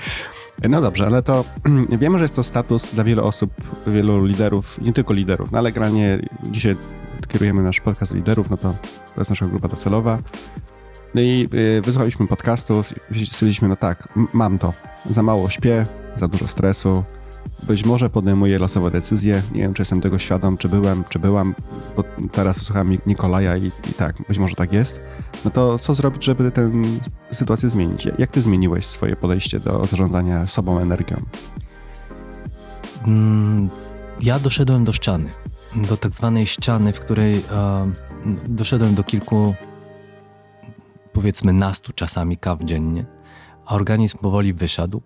No 0.69 0.81
dobrze, 0.81 1.05
ale 1.05 1.23
to 1.23 1.45
wiemy, 2.01 2.17
że 2.17 2.23
jest 2.23 2.35
to 2.35 2.43
status 2.43 2.91
dla 2.93 3.03
wielu 3.03 3.25
osób, 3.25 3.53
wielu 3.87 4.25
liderów, 4.25 4.81
nie 4.81 4.93
tylko 4.93 5.13
liderów, 5.13 5.51
no 5.51 5.57
ale 5.57 5.71
generalnie 5.71 6.19
dzisiaj 6.43 6.75
kierujemy 7.27 7.63
nasz 7.63 7.79
podcast 7.79 8.13
liderów, 8.13 8.49
no 8.49 8.57
to 8.57 8.73
to 9.15 9.21
jest 9.21 9.29
nasza 9.29 9.45
grupa 9.45 9.67
docelowa. 9.67 10.19
No 11.15 11.21
i 11.21 11.49
y, 11.53 11.81
wysłuchaliśmy 11.81 12.27
podcastu, 12.27 12.83
stwierdziliśmy, 12.83 13.67
no 13.67 13.75
tak, 13.75 14.07
mam 14.33 14.59
to. 14.59 14.73
Za 15.09 15.23
mało 15.23 15.49
śpię, 15.49 15.85
za 16.15 16.27
dużo 16.27 16.47
stresu, 16.47 17.03
być 17.63 17.85
może 17.85 18.09
podejmuję 18.09 18.59
losowe 18.59 18.91
decyzje. 18.91 19.41
Nie 19.51 19.61
wiem, 19.61 19.73
czy 19.73 19.81
jestem 19.81 20.01
tego 20.01 20.19
świadom, 20.19 20.57
czy 20.57 20.69
byłem, 20.69 21.03
czy 21.09 21.19
byłam, 21.19 21.55
bo 21.95 22.03
teraz 22.31 22.57
słucham 22.57 22.97
Nikolaja 23.05 23.57
i, 23.57 23.67
i 23.67 23.93
tak, 23.97 24.15
być 24.27 24.37
może 24.37 24.55
tak 24.55 24.73
jest. 24.73 25.03
No 25.45 25.51
to 25.51 25.79
co 25.79 25.93
zrobić, 25.93 26.23
żeby 26.23 26.51
tę 26.51 26.71
sytuację 27.31 27.69
zmienić? 27.69 28.07
Jak 28.17 28.31
ty 28.31 28.41
zmieniłeś 28.41 28.85
swoje 28.85 29.15
podejście 29.15 29.59
do 29.59 29.85
zarządzania 29.85 30.45
sobą, 30.45 30.79
energią? 30.79 31.21
Mm, 33.07 33.69
ja 34.21 34.39
doszedłem 34.39 34.83
do 34.83 34.91
ściany, 34.91 35.29
do 35.75 35.97
tak 35.97 36.15
zwanej 36.15 36.45
ściany, 36.45 36.93
w 36.93 36.99
której 36.99 37.43
doszedłem 38.47 38.95
do 38.95 39.03
kilku 39.03 39.55
powiedzmy 41.13 41.53
nastu 41.53 41.93
czasami 41.93 42.37
kaw 42.37 42.61
dziennie, 42.63 43.05
a 43.65 43.75
organizm 43.75 44.17
powoli 44.17 44.53
wyszedł. 44.53 45.01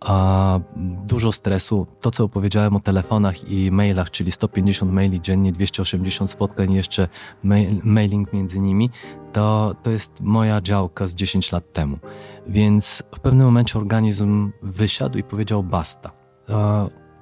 A 0.00 0.60
dużo 1.06 1.32
stresu, 1.32 1.86
to 2.00 2.10
co 2.10 2.24
opowiedziałem 2.24 2.76
o 2.76 2.80
telefonach 2.80 3.50
i 3.50 3.70
mailach, 3.70 4.10
czyli 4.10 4.32
150 4.32 4.92
maili 4.92 5.20
dziennie, 5.20 5.52
280 5.52 6.30
spotkań, 6.30 6.72
jeszcze 6.72 7.08
mail, 7.42 7.80
mailing 7.84 8.32
między 8.32 8.60
nimi, 8.60 8.90
to, 9.32 9.74
to 9.82 9.90
jest 9.90 10.20
moja 10.20 10.60
działka 10.60 11.06
z 11.06 11.14
10 11.14 11.52
lat 11.52 11.72
temu. 11.72 11.98
Więc 12.46 13.02
w 13.14 13.20
pewnym 13.20 13.46
momencie 13.46 13.78
organizm 13.78 14.52
wysiadł 14.62 15.18
i 15.18 15.22
powiedział 15.22 15.62
basta. 15.62 16.10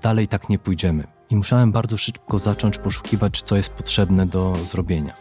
Dalej 0.03 0.29
tak 0.29 0.49
nie 0.49 0.59
pójdziemy 0.59 1.14
i 1.35 1.37
musiałem 1.37 1.73
bardzo 1.73 1.97
szybko 1.97 2.39
zacząć 2.39 2.79
poszukiwać, 2.79 3.43
co 3.43 3.57
jest 3.57 3.71
potrzebne 3.71 4.27
do 4.27 4.57
zrobienia. 4.65 5.15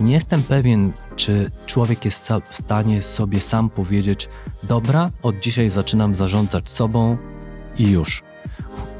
I 0.00 0.04
nie 0.04 0.12
jestem 0.12 0.42
pewien, 0.42 0.92
czy 1.16 1.50
człowiek 1.66 2.04
jest 2.04 2.28
w 2.50 2.54
stanie 2.54 3.02
sobie 3.02 3.40
sam 3.40 3.70
powiedzieć: 3.70 4.28
Dobra, 4.62 5.10
od 5.22 5.38
dzisiaj 5.38 5.70
zaczynam 5.70 6.14
zarządzać 6.14 6.70
sobą 6.70 7.16
i 7.78 7.90
już. 7.90 8.22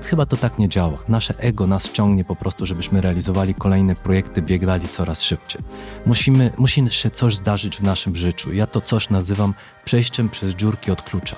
Chyba 0.02 0.26
to 0.26 0.37
tak 0.37 0.59
nie 0.59 0.68
działa. 0.68 0.99
Nasze 1.09 1.35
ego 1.38 1.66
nas 1.66 1.92
ciągnie 1.92 2.25
po 2.25 2.37
prostu, 2.37 2.66
żebyśmy 2.66 3.00
realizowali 3.00 3.54
kolejne 3.54 3.94
projekty, 3.94 4.42
biegali 4.42 4.88
coraz 4.88 5.23
szybciej. 5.23 5.62
Musimy, 6.06 6.50
musi 6.59 6.90
się 6.90 7.11
coś 7.11 7.37
zdarzyć 7.37 7.76
w 7.76 7.83
naszym 7.83 8.16
życiu. 8.16 8.52
Ja 8.52 8.66
to 8.66 8.80
coś 8.80 9.11
nazywam 9.11 9.54
przejściem 9.85 10.30
przez 10.30 10.54
dziurki 10.54 10.90
od 10.90 11.02
klucza. 11.02 11.37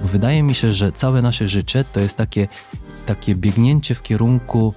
Bo 0.00 0.08
wydaje 0.08 0.42
mi 0.42 0.54
się, 0.54 0.72
że 0.72 0.92
całe 0.92 1.22
nasze 1.22 1.48
życie 1.48 1.84
to 1.92 2.00
jest 2.00 2.16
takie 2.16 2.48
takie 3.08 3.34
biegnięcie 3.34 3.94
w 3.94 4.02
kierunku 4.02 4.74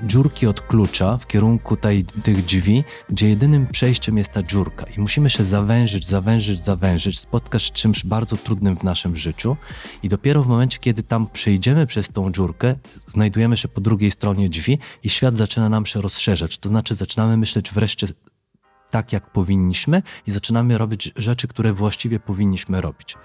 dziurki 0.00 0.46
od 0.46 0.60
klucza, 0.60 1.18
w 1.18 1.26
kierunku 1.26 1.76
tej, 1.76 2.04
tych 2.04 2.44
drzwi, 2.44 2.84
gdzie 3.10 3.28
jedynym 3.28 3.66
przejściem 3.66 4.18
jest 4.18 4.32
ta 4.32 4.42
dziurka. 4.42 4.86
I 4.96 5.00
musimy 5.00 5.30
się 5.30 5.44
zawężyć, 5.44 6.06
zawężyć, 6.06 6.60
zawężyć, 6.64 7.18
spotkać 7.18 7.62
z 7.62 7.72
czymś 7.72 8.04
bardzo 8.04 8.36
trudnym 8.36 8.76
w 8.76 8.82
naszym 8.82 9.16
życiu. 9.16 9.56
I 10.02 10.08
dopiero 10.08 10.42
w 10.42 10.48
momencie, 10.48 10.78
kiedy 10.78 11.02
tam 11.02 11.28
przejdziemy 11.28 11.86
przez 11.86 12.08
tą 12.08 12.32
dziurkę, 12.32 12.76
znajdujemy 13.08 13.56
się 13.56 13.68
po 13.68 13.80
drugiej 13.80 14.10
stronie 14.10 14.48
drzwi 14.48 14.78
i 15.02 15.08
świat 15.08 15.36
zaczyna 15.36 15.68
nam 15.68 15.86
się 15.86 16.00
rozszerzać. 16.00 16.58
To 16.58 16.68
znaczy, 16.68 16.94
zaczynamy 16.94 17.36
myśleć 17.36 17.72
wreszcie 17.72 18.06
tak, 18.90 19.12
jak 19.12 19.32
powinniśmy 19.32 20.02
i 20.26 20.30
zaczynamy 20.30 20.78
robić 20.78 21.12
rzeczy, 21.16 21.48
które 21.48 21.72
właściwie 21.72 22.20
powinniśmy 22.20 22.80
robić. 22.80 23.16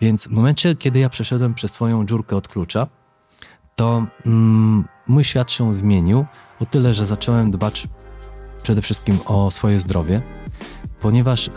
Więc 0.00 0.28
w 0.28 0.30
momencie, 0.30 0.74
kiedy 0.74 0.98
ja 0.98 1.08
przeszedłem 1.08 1.54
przez 1.54 1.72
swoją 1.72 2.06
dziurkę 2.06 2.36
od 2.36 2.48
klucza, 2.48 2.86
to 3.78 4.06
mm, 4.26 4.84
mój 5.06 5.24
świat 5.24 5.52
się 5.52 5.74
zmienił 5.74 6.24
o 6.60 6.66
tyle, 6.66 6.94
że 6.94 7.06
zacząłem 7.06 7.50
dbać 7.50 7.88
przede 8.62 8.82
wszystkim 8.82 9.18
o 9.26 9.50
swoje 9.50 9.80
zdrowie, 9.80 10.22
ponieważ 11.00 11.50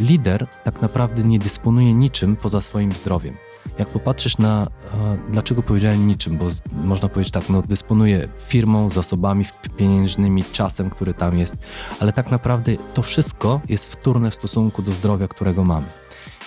lider 0.00 0.46
tak 0.64 0.82
naprawdę 0.82 1.22
nie 1.22 1.38
dysponuje 1.38 1.94
niczym 1.94 2.36
poza 2.36 2.60
swoim 2.60 2.92
zdrowiem. 2.92 3.34
Jak 3.78 3.88
popatrzysz 3.88 4.38
na, 4.38 4.66
e, 4.94 5.18
dlaczego 5.30 5.62
powiedziałem 5.62 6.06
niczym, 6.06 6.38
bo 6.38 6.50
z, 6.50 6.62
można 6.84 7.08
powiedzieć 7.08 7.32
tak, 7.32 7.48
no 7.48 7.62
dysponuje 7.62 8.28
firmą, 8.46 8.90
zasobami 8.90 9.44
pieniężnymi, 9.76 10.44
czasem, 10.52 10.90
który 10.90 11.14
tam 11.14 11.38
jest, 11.38 11.56
ale 12.00 12.12
tak 12.12 12.30
naprawdę 12.30 12.72
to 12.94 13.02
wszystko 13.02 13.60
jest 13.68 13.92
wtórne 13.92 14.30
w 14.30 14.34
stosunku 14.34 14.82
do 14.82 14.92
zdrowia, 14.92 15.28
którego 15.28 15.64
mamy. 15.64 15.86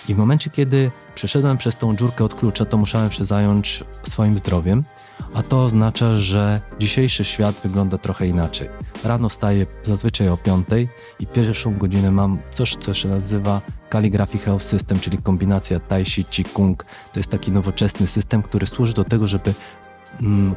I 0.08 0.14
w 0.14 0.18
momencie, 0.18 0.50
kiedy 0.50 0.90
przeszedłem 1.14 1.56
przez 1.56 1.76
tą 1.76 1.96
dziurkę 1.96 2.24
od 2.24 2.34
klucza, 2.34 2.64
to 2.64 2.76
musiałem 2.76 3.10
się 3.10 3.24
zająć 3.24 3.84
swoim 4.02 4.38
zdrowiem, 4.38 4.84
a 5.34 5.42
to 5.42 5.64
oznacza, 5.64 6.16
że 6.16 6.60
dzisiejszy 6.78 7.24
świat 7.24 7.56
wygląda 7.62 7.98
trochę 7.98 8.26
inaczej. 8.26 8.68
Rano 9.04 9.28
wstaję 9.28 9.66
zazwyczaj 9.82 10.28
o 10.28 10.36
5 10.36 10.66
i 11.20 11.26
pierwszą 11.26 11.78
godzinę 11.78 12.10
mam 12.10 12.38
coś, 12.50 12.76
co 12.76 12.94
się 12.94 13.08
nazywa 13.08 13.60
Calligraphy 13.92 14.38
Health 14.38 14.64
System, 14.64 15.00
czyli 15.00 15.18
kombinacja 15.18 15.80
Tai 15.80 16.04
Chi 16.04 16.24
Qigong. 16.24 16.84
To 17.12 17.20
jest 17.20 17.30
taki 17.30 17.52
nowoczesny 17.52 18.06
system, 18.06 18.42
który 18.42 18.66
służy 18.66 18.94
do 18.94 19.04
tego, 19.04 19.28
żeby 19.28 19.54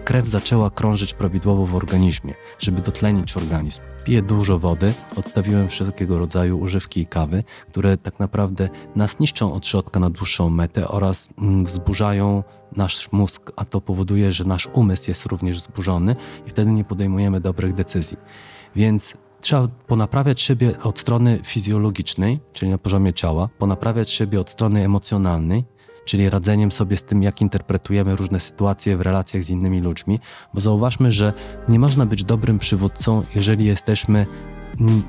krew 0.04 0.28
zaczęła 0.28 0.70
krążyć 0.70 1.14
prawidłowo 1.14 1.66
w 1.66 1.76
organizmie, 1.76 2.34
żeby 2.60 2.82
dotlenić 2.82 3.38
organizm. 3.38 3.82
Piję 4.04 4.22
dużo 4.22 4.60
wody, 4.60 4.94
odstawiłem 5.16 5.70
wszelkiego 5.70 6.20
rodzaju 6.20 6.60
używki 6.60 7.02
i 7.02 7.06
kawy, 7.06 7.44
które 7.70 7.98
tak 7.98 8.20
naprawdę 8.20 8.70
nas 8.96 9.20
niszczą 9.20 9.54
od 9.54 9.68
środka 9.68 10.00
na 10.00 10.10
dłuższą 10.10 10.50
metę 10.50 10.88
oraz 10.88 11.30
mm, 11.38 11.66
wzburzają 11.66 12.44
nasz 12.76 13.12
mózg, 13.12 13.52
a 13.56 13.66
to 13.66 13.82
powoduje, 13.82 14.32
że 14.32 14.44
nasz 14.44 14.68
umysł 14.74 15.10
jest 15.10 15.26
również 15.26 15.62
zburzony 15.62 16.16
i 16.48 16.50
wtedy 16.50 16.72
nie 16.72 16.84
podejmujemy 16.84 17.42
dobrych 17.42 17.74
decyzji. 17.74 18.18
Więc 18.76 19.14
trzeba 19.42 19.68
ponaprawiać 19.68 20.42
siebie 20.42 20.80
od 20.84 21.00
strony 21.00 21.40
fizjologicznej, 21.44 22.40
czyli 22.54 22.72
na 22.72 22.78
poziomie 22.78 23.14
ciała, 23.14 23.50
ponaprawiać 23.58 24.10
siebie 24.10 24.40
od 24.40 24.50
strony 24.50 24.86
emocjonalnej, 24.86 25.64
czyli 26.06 26.30
radzeniem 26.30 26.72
sobie 26.72 26.98
z 26.98 27.04
tym, 27.04 27.24
jak 27.24 27.42
interpretujemy 27.42 28.16
różne 28.16 28.40
sytuacje 28.40 28.98
w 28.98 29.02
relacjach 29.02 29.44
z 29.44 29.50
innymi 29.50 29.82
ludźmi, 29.82 30.20
bo 30.54 30.62
zauważmy, 30.62 31.12
że 31.12 31.34
nie 31.70 31.80
można 31.80 32.06
być 32.06 32.24
dobrym 32.24 32.60
przywódcą, 32.60 33.24
jeżeli 33.36 33.66
jesteśmy 33.66 34.26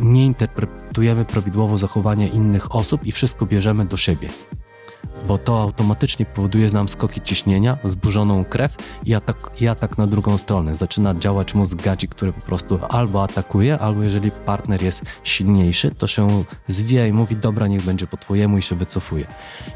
nie 0.00 0.26
interpretujemy 0.26 1.25
prawidłowo 1.25 1.79
zachowania 1.79 2.26
innych 2.26 2.75
osób 2.75 3.07
i 3.07 3.12
wszystko 3.12 3.47
bierzemy 3.47 3.87
do 3.87 3.97
siebie 3.97 4.29
bo 5.28 5.38
to 5.38 5.62
automatycznie 5.62 6.26
powoduje 6.26 6.71
nam 6.71 6.88
skoki 6.88 7.21
ciśnienia, 7.21 7.78
zburzoną 7.85 8.45
krew 8.45 8.76
i 9.04 9.14
atak, 9.14 9.50
i 9.61 9.68
atak 9.68 9.99
na 9.99 10.06
drugą 10.06 10.38
stronę. 10.38 10.76
Zaczyna 10.76 11.14
działać 11.14 11.54
mózg 11.54 11.83
gadzi, 11.83 12.09
który 12.09 12.33
po 12.33 12.40
prostu 12.40 12.78
albo 12.88 13.23
atakuje, 13.23 13.78
albo 13.78 14.02
jeżeli 14.02 14.30
partner 14.30 14.83
jest 14.83 15.02
silniejszy, 15.25 15.90
to 15.90 16.06
się 16.06 16.45
zwija 16.68 17.06
i 17.06 17.12
mówi, 17.12 17.37
dobra, 17.37 17.66
niech 17.66 17.83
będzie 17.83 18.06
po 18.06 18.16
twojemu 18.16 18.59
i 18.59 18.62
się 18.62 18.76
wycofuje. 18.76 19.26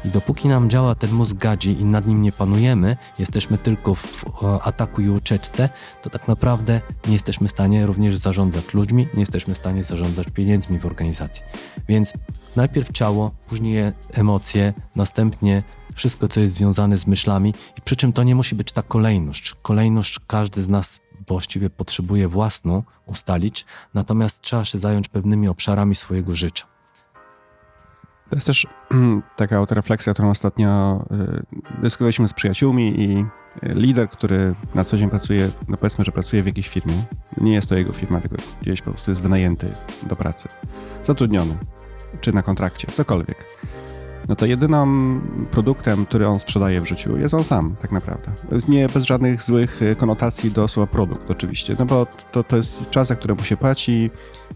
I 0.05 0.09
dopóki 0.09 0.47
nam 0.47 0.69
działa 0.69 0.95
ten 0.95 1.11
mózg 1.11 1.37
gadzi 1.37 1.71
i 1.81 1.85
nad 1.85 2.07
nim 2.07 2.21
nie 2.21 2.31
panujemy, 2.31 2.97
jesteśmy 3.19 3.57
tylko 3.57 3.95
w 3.95 4.25
ataku 4.61 5.01
i 5.01 5.09
ucieczce, 5.09 5.69
to 6.01 6.09
tak 6.09 6.27
naprawdę 6.27 6.81
nie 7.07 7.13
jesteśmy 7.13 7.47
w 7.47 7.51
stanie 7.51 7.85
również 7.85 8.17
zarządzać 8.17 8.73
ludźmi, 8.73 9.07
nie 9.13 9.19
jesteśmy 9.19 9.53
w 9.53 9.57
stanie 9.57 9.83
zarządzać 9.83 10.27
pieniędzmi 10.33 10.79
w 10.79 10.85
organizacji. 10.85 11.43
Więc 11.89 12.13
najpierw 12.55 12.91
ciało, 12.91 13.31
później 13.47 13.91
emocje, 14.13 14.73
następnie 14.95 15.40
wszystko, 15.95 16.27
co 16.27 16.39
jest 16.39 16.55
związane 16.55 16.97
z 16.97 17.07
myślami, 17.07 17.53
i 17.77 17.81
przy 17.81 17.95
czym 17.95 18.13
to 18.13 18.23
nie 18.23 18.35
musi 18.35 18.55
być 18.55 18.71
ta 18.71 18.81
kolejność. 18.81 19.55
Kolejność 19.61 20.19
każdy 20.27 20.63
z 20.63 20.69
nas 20.69 20.99
właściwie 21.27 21.69
potrzebuje 21.69 22.27
własną 22.27 22.83
ustalić, 23.05 23.65
natomiast 23.93 24.41
trzeba 24.41 24.65
się 24.65 24.79
zająć 24.79 25.09
pewnymi 25.09 25.47
obszarami 25.47 25.95
swojego 25.95 26.35
życia. 26.35 26.65
To 28.29 28.35
jest 28.35 28.47
też 28.47 28.67
taka 29.35 29.57
autorefleksja, 29.57 30.13
którą 30.13 30.29
ostatnio 30.29 31.01
y, 31.77 31.81
dyskutowaliśmy 31.81 32.27
z 32.27 32.33
przyjaciółmi 32.33 33.01
i 33.01 33.17
y, 33.19 33.73
lider, 33.73 34.09
który 34.09 34.55
na 34.75 34.83
co 34.83 34.97
dzień 34.97 35.09
pracuje, 35.09 35.49
no 35.67 35.77
powiedzmy, 35.77 36.05
że 36.05 36.11
pracuje 36.11 36.43
w 36.43 36.45
jakiejś 36.45 36.67
firmie. 36.67 36.93
Nie 37.37 37.53
jest 37.53 37.69
to 37.69 37.75
jego 37.75 37.93
firma, 37.93 38.21
tylko 38.21 38.35
gdzieś 38.61 38.81
po 38.81 38.91
prostu 38.91 39.11
jest 39.11 39.21
wynajęty 39.21 39.67
do 40.03 40.15
pracy. 40.15 40.49
Zatrudniony, 41.03 41.57
czy 42.21 42.33
na 42.33 42.43
kontrakcie, 42.43 42.87
cokolwiek 42.91 43.45
no 44.29 44.35
to 44.35 44.45
jedynym 44.45 45.21
produktem, 45.51 46.05
który 46.05 46.27
on 46.27 46.39
sprzedaje 46.39 46.81
w 46.81 46.87
życiu 46.87 47.17
jest 47.17 47.33
on 47.33 47.43
sam, 47.43 47.75
tak 47.81 47.91
naprawdę. 47.91 48.31
Nie 48.67 48.89
bez 48.89 49.03
żadnych 49.03 49.41
złych 49.43 49.81
e, 49.81 49.95
konotacji 49.95 50.51
do 50.51 50.67
słowa 50.67 50.91
produkt, 50.91 51.31
oczywiście, 51.31 51.75
no 51.79 51.85
bo 51.85 52.07
to, 52.31 52.43
to 52.43 52.57
jest 52.57 52.89
czas, 52.89 53.07
za 53.07 53.15
który 53.15 53.35
mu 53.35 53.43
się 53.43 53.57
płaci, 53.57 54.11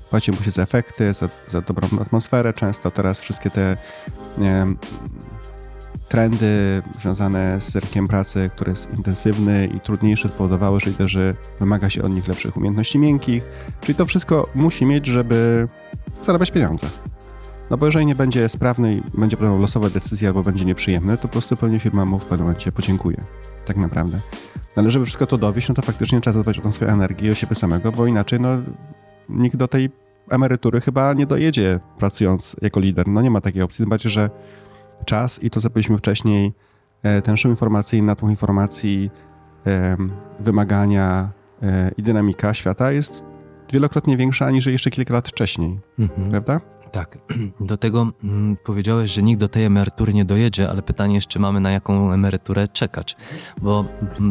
płaci 0.10 0.32
mu 0.32 0.38
się 0.38 0.52
za 0.52 0.64
efekty, 0.64 1.14
za, 1.14 1.30
za 1.50 1.62
dobrą 1.62 1.88
atmosferę 2.02 2.54
często. 2.54 2.92
Teraz 2.92 3.22
wszystkie 3.22 3.50
te 3.50 3.78
nie, 4.38 4.66
trendy 6.10 6.84
związane 7.00 7.60
z 7.62 7.76
rynkiem 7.76 8.08
pracy, 8.08 8.50
który 8.56 8.70
jest 8.70 8.94
intensywny 8.94 9.70
i 9.76 9.80
trudniejszy, 9.80 10.28
spowodowały, 10.28 10.80
że 10.80 10.90
liderzy 10.90 11.36
wymaga 11.60 11.90
się 11.90 12.04
od 12.04 12.12
nich 12.12 12.28
lepszych 12.28 12.58
umiejętności 12.58 13.00
miękkich. 13.00 13.44
Czyli 13.82 13.96
to 13.96 14.06
wszystko 14.06 14.50
musi 14.56 14.86
mieć, 14.86 15.06
żeby 15.06 15.68
zarabiać 16.24 16.52
pieniądze. 16.52 16.88
No 17.70 17.78
bo 17.78 17.86
jeżeli 17.86 18.06
nie 18.06 18.16
będzie 18.16 18.50
sprawny 18.50 18.94
i 18.94 19.02
będzie 19.20 19.38
podejmował 19.38 19.62
losowe 19.62 19.90
decyzje 19.90 20.28
albo 20.28 20.44
będzie 20.44 20.66
nieprzyjemny, 20.66 21.18
to 21.18 21.22
po 21.22 21.28
prostu 21.28 21.58
pewnie 21.58 21.80
firma 21.80 22.06
mu 22.06 22.20
w 22.20 22.26
pewnym 22.26 22.48
momencie 22.48 22.72
podziękuje. 22.72 23.18
Tak 23.66 23.78
naprawdę. 23.78 24.20
No 24.76 24.82
ale 24.82 24.92
żeby 24.92 25.06
wszystko 25.06 25.28
to 25.28 25.38
dowieść, 25.38 25.70
no 25.70 25.76
to 25.76 25.82
faktycznie 25.82 26.22
trzeba 26.22 26.34
zadbać 26.34 26.60
o 26.60 26.62
tą 26.62 26.72
swoją 26.72 26.92
energię 26.92 27.28
i 27.28 27.32
o 27.32 27.36
siebie 27.36 27.56
samego, 27.56 27.92
bo 27.92 28.08
inaczej 28.08 28.40
no 28.40 28.50
nikt 29.30 29.56
do 29.56 29.68
tej 29.68 29.90
emerytury 30.30 30.82
chyba 30.82 31.14
nie 31.14 31.26
dojedzie 31.26 31.80
pracując 31.98 32.56
jako 32.62 32.80
lider. 32.80 33.08
No 33.08 33.22
nie 33.22 33.32
ma 33.32 33.42
takiej 33.42 33.62
opcji, 33.62 33.84
tym 33.84 33.90
bardziej, 33.90 34.12
że 34.12 34.30
czas 35.06 35.44
i 35.44 35.50
to, 35.50 35.62
co 35.62 35.70
powiedzieliśmy 35.70 35.98
wcześniej, 35.98 36.54
e, 37.04 37.22
ten 37.22 37.38
szum 37.38 37.52
informacyjny, 37.52 38.08
natłok 38.08 38.32
informacji, 38.32 39.12
wymagania 40.40 41.30
e, 41.64 41.92
i 41.98 42.04
dynamika 42.04 42.54
świata 42.54 42.92
jest 42.92 43.26
wielokrotnie 43.74 44.18
większa 44.18 44.52
niż 44.52 44.66
jeszcze 44.66 44.90
kilka 44.90 45.14
lat 45.14 45.30
wcześniej, 45.30 45.80
mhm. 46.00 46.30
prawda? 46.32 46.62
Tak. 46.96 47.18
Do 47.60 47.78
tego 47.78 48.12
mm, 48.24 48.58
powiedziałeś, 48.64 49.12
że 49.12 49.24
nikt 49.24 49.40
do 49.40 49.48
tej 49.48 49.64
emerytury 49.64 50.14
nie 50.14 50.26
dojedzie, 50.26 50.70
ale 50.70 50.82
pytanie 50.82 51.16
jeszcze 51.16 51.40
mamy 51.40 51.60
na 51.60 51.72
jaką 51.72 52.12
emeryturę 52.12 52.68
czekać. 52.68 53.16
Bo 53.62 53.86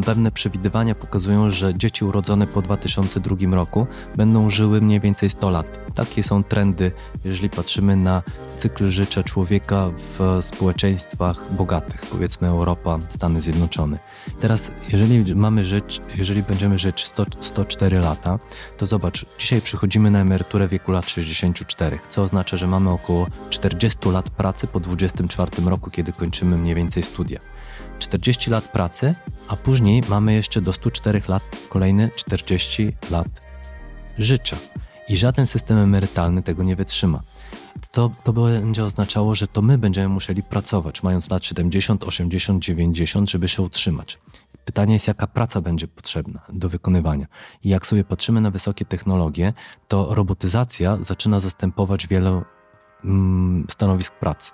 pewne 0.05 0.31
przewidywania 0.31 0.95
pokazują, 0.95 1.51
że 1.51 1.77
dzieci 1.77 2.05
urodzone 2.05 2.47
po 2.47 2.61
2002 2.61 3.55
roku 3.55 3.87
będą 4.15 4.49
żyły 4.49 4.81
mniej 4.81 4.99
więcej 4.99 5.29
100 5.29 5.49
lat. 5.49 5.93
Takie 5.95 6.23
są 6.23 6.43
trendy, 6.43 6.91
jeżeli 7.25 7.49
patrzymy 7.49 7.95
na 7.95 8.23
cykl 8.57 8.89
życia 8.89 9.23
człowieka 9.23 9.91
w 9.97 10.37
społeczeństwach 10.41 11.53
bogatych, 11.53 12.01
powiedzmy 12.11 12.47
Europa, 12.47 12.99
Stany 13.07 13.41
Zjednoczone. 13.41 13.99
Teraz, 14.39 14.71
jeżeli 14.91 15.35
mamy 15.35 15.65
żyć, 15.65 16.01
jeżeli 16.17 16.43
będziemy 16.43 16.77
żyć 16.77 17.05
100, 17.05 17.25
104 17.39 17.99
lata, 17.99 18.39
to 18.77 18.85
zobacz, 18.85 19.25
dzisiaj 19.39 19.61
przychodzimy 19.61 20.11
na 20.11 20.19
emeryturę 20.19 20.67
wieku 20.67 20.91
lat 20.91 21.09
64, 21.09 21.99
co 22.09 22.21
oznacza, 22.21 22.54
że 22.57 22.67
mamy 22.67 22.89
około 22.89 23.27
40 23.49 24.09
lat 24.09 24.29
pracy 24.29 24.67
po 24.67 24.79
24 24.79 25.51
roku, 25.65 25.91
kiedy 25.91 26.11
kończymy 26.11 26.57
mniej 26.57 26.75
więcej 26.75 27.03
studia. 27.03 27.39
40 27.99 28.49
lat 28.49 28.63
pracy, 28.63 29.15
a 29.47 29.55
później 29.55 30.03
mamy 30.09 30.33
jeszcze 30.33 30.61
do 30.61 30.73
104 30.73 31.21
lat 31.27 31.43
kolejne 31.69 32.09
40 32.15 32.93
lat 33.11 33.27
życia. 34.17 34.57
I 35.09 35.17
żaden 35.17 35.47
system 35.47 35.77
emerytalny 35.77 36.43
tego 36.43 36.63
nie 36.63 36.75
wytrzyma. 36.75 37.21
To, 37.91 38.11
to 38.23 38.33
będzie 38.33 38.83
oznaczało, 38.83 39.35
że 39.35 39.47
to 39.47 39.61
my 39.61 39.77
będziemy 39.77 40.09
musieli 40.09 40.43
pracować, 40.43 41.03
mając 41.03 41.29
lat 41.29 41.45
70, 41.45 42.03
80, 42.03 42.63
90, 42.63 43.29
żeby 43.29 43.47
się 43.47 43.61
utrzymać. 43.61 44.17
Pytanie 44.65 44.93
jest, 44.93 45.07
jaka 45.07 45.27
praca 45.27 45.61
będzie 45.61 45.87
potrzebna 45.87 46.41
do 46.49 46.69
wykonywania. 46.69 47.27
I 47.63 47.69
jak 47.69 47.87
sobie 47.87 48.03
patrzymy 48.03 48.41
na 48.41 48.51
wysokie 48.51 48.85
technologie, 48.85 49.53
to 49.87 50.15
robotyzacja 50.15 50.97
zaczyna 50.99 51.39
zastępować 51.39 52.07
wiele 52.07 52.41
mm, 53.03 53.65
stanowisk 53.69 54.13
pracy. 54.13 54.51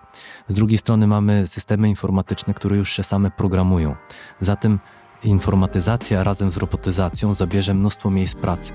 Z 0.48 0.54
drugiej 0.54 0.78
strony 0.78 1.08
mamy 1.08 1.48
systemy 1.48 1.90
informatyczne, 1.90 2.54
które 2.54 2.78
już 2.78 2.94
się 2.94 3.04
same 3.04 3.32
programują. 3.32 3.96
Zatem 4.42 4.80
informatyzacja 5.24 6.24
razem 6.24 6.52
z 6.52 6.58
robotyzacją 6.58 7.34
zabierze 7.34 7.74
mnóstwo 7.74 8.10
miejsc 8.10 8.36
pracy. 8.36 8.74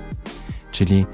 Czyli 0.71 1.07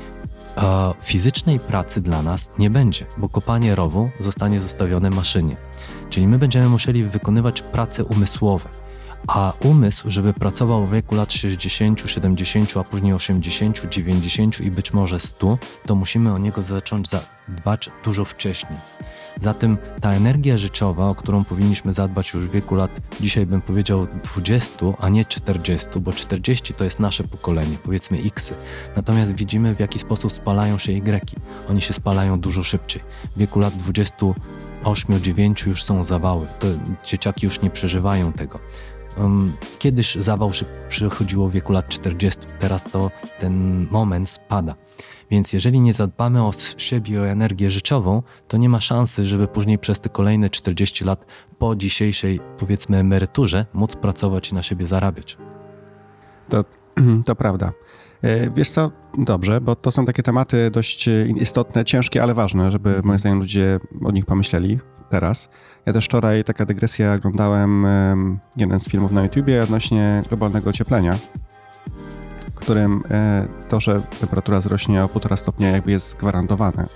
e, 0.57 0.95
fizycznej 1.01 1.61
pracy 1.61 2.01
dla 2.01 2.23
nas 2.23 2.51
nie 2.59 2.71
będzie, 2.71 3.07
bo 3.19 3.29
kopanie 3.29 3.75
rowu 3.75 4.11
zostanie 4.19 4.61
zostawione 4.61 5.11
maszynie. 5.11 5.57
Czyli 6.11 6.27
my 6.29 6.39
będziemy 6.39 6.69
musieli 6.69 7.05
wykonywać 7.05 7.63
prace 7.63 8.05
umysłowe. 8.05 8.82
A 9.27 9.53
umysł, 9.65 10.11
żeby 10.11 10.33
pracował 10.33 10.87
w 10.87 10.93
wieku 10.93 11.15
lat 11.15 11.33
60, 11.33 12.03
70, 12.07 12.77
a 12.77 12.85
później 12.85 13.13
80, 13.13 13.89
90 13.91 14.61
i 14.61 14.71
być 14.71 14.93
może 14.93 15.21
100, 15.21 15.59
to 15.87 15.95
musimy 15.95 16.33
o 16.33 16.39
niego 16.39 16.63
zacząć 16.63 17.09
zadbać 17.09 17.91
dużo 18.05 18.25
wcześniej. 18.25 18.79
Zatem 19.41 19.79
ta 20.01 20.13
energia 20.13 20.59
życiowa, 20.59 21.09
o 21.09 21.15
którą 21.15 21.45
powinniśmy 21.45 21.93
zadbać 21.93 22.33
już 22.33 22.47
w 22.47 22.51
wieku 22.51 22.75
lat, 22.75 23.01
dzisiaj 23.21 23.47
bym 23.47 23.61
powiedział 23.61 24.07
20, 24.25 24.87
a 24.99 25.09
nie 25.09 25.25
40, 25.25 25.89
bo 26.01 26.13
40 26.13 26.75
to 26.75 26.85
jest 26.85 27.01
nasze 27.01 27.25
pokolenie, 27.25 27.77
powiedzmy 27.85 28.19
X. 28.27 28.53
Natomiast 28.97 29.33
widzimy, 29.33 29.75
w 29.75 29.81
jaki 29.81 29.99
sposób 29.99 30.33
spalają 30.33 30.79
się 30.79 30.93
Y. 30.93 31.37
Oni 31.71 31.81
się 31.81 31.93
spalają 31.93 32.41
dużo 32.41 32.63
szybciej. 32.63 33.03
W 33.37 33.39
wieku 33.39 33.61
lat 33.61 33.77
28, 33.77 35.23
9 35.23 35.63
już 35.63 35.85
są 35.85 36.05
zawały. 36.05 36.47
To 36.59 36.67
dzieciaki 37.07 37.47
już 37.47 37.63
nie 37.63 37.71
przeżywają 37.71 38.33
tego. 38.33 38.59
Kiedyś 39.79 40.15
zawał 40.15 40.51
przychodziło 40.89 41.49
w 41.49 41.53
wieku 41.53 41.73
lat 41.73 41.89
40, 41.89 42.41
teraz 42.59 42.85
to 42.93 43.11
ten 43.39 43.87
moment 43.91 44.31
spada. 44.31 44.75
Więc 45.31 45.53
jeżeli 45.53 45.81
nie 45.81 45.93
zadbamy 45.93 46.43
o 46.43 46.53
siebie, 46.77 47.21
o 47.21 47.29
energię 47.29 47.71
życiową, 47.71 48.23
to 48.49 48.57
nie 48.57 48.69
ma 48.69 48.81
szansy, 48.81 49.27
żeby 49.27 49.49
później 49.49 49.79
przez 49.79 50.01
te 50.01 50.09
kolejne 50.09 50.51
40 50.51 51.05
lat 51.05 51.27
po 51.59 51.77
dzisiejszej, 51.77 52.41
powiedzmy, 52.59 52.97
emeryturze 52.97 53.67
móc 53.73 53.97
pracować 53.97 54.51
i 54.51 54.55
na 54.55 54.63
siebie 54.63 54.87
zarabiać. 54.87 55.37
To, 56.49 56.65
to 57.27 57.37
prawda. 57.37 57.73
E, 58.23 58.51
wiesz 58.51 58.71
co, 58.71 58.91
dobrze, 59.19 59.61
bo 59.61 59.77
to 59.77 59.91
są 59.91 60.05
takie 60.05 60.23
tematy 60.23 60.71
dość 60.71 61.09
istotne, 61.37 61.85
ciężkie, 61.85 62.23
ale 62.23 62.35
ważne, 62.35 62.71
żeby 62.71 63.01
moim 63.05 63.19
zdaniem 63.19 63.39
ludzie 63.39 63.81
o 64.05 64.11
nich 64.11 64.27
pomyśleli 64.27 64.79
teraz. 65.11 65.51
Ja 65.87 65.93
też 65.93 66.05
wczoraj, 66.05 66.45
taka 66.45 66.67
dygresja, 66.67 67.15
oglądałem 67.15 67.87
jeden 68.57 68.81
z 68.81 68.89
filmów 68.89 69.13
na 69.13 69.23
YouTubie 69.23 69.63
odnośnie 69.63 70.23
globalnego 70.29 70.71
ocieplenia, 70.71 71.19
w 72.51 72.55
którym 72.55 73.03
e, 73.11 73.47
to, 73.69 73.81
że 73.81 74.03
temperatura 74.21 74.61
wzrośnie 74.61 75.05
o 75.05 75.07
1,5 75.07 75.37
stopnia 75.37 75.71
jakby 75.71 75.91
jest 75.91 76.17
gwarantowane, 76.17 76.87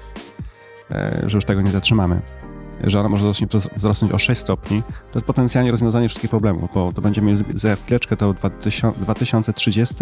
e, 0.91 1.23
że 1.27 1.37
już 1.37 1.45
tego 1.45 1.63
nie 1.63 1.71
zatrzymamy 1.71 2.21
że 2.85 3.01
ona 3.01 3.09
może 3.09 3.33
wzrosnąć 3.77 4.13
o 4.13 4.19
6 4.19 4.41
stopni, 4.41 4.83
to 4.83 5.19
jest 5.19 5.27
potencjalnie 5.27 5.71
rozwiązanie 5.71 6.09
wszystkich 6.09 6.31
problemów, 6.31 6.71
bo 6.75 6.93
to 6.93 7.03
będziemy 7.03 7.33
mieli 7.33 7.45
za 7.55 7.77
chwileczkę 7.77 8.17
to 8.17 8.35
2030. 8.99 9.95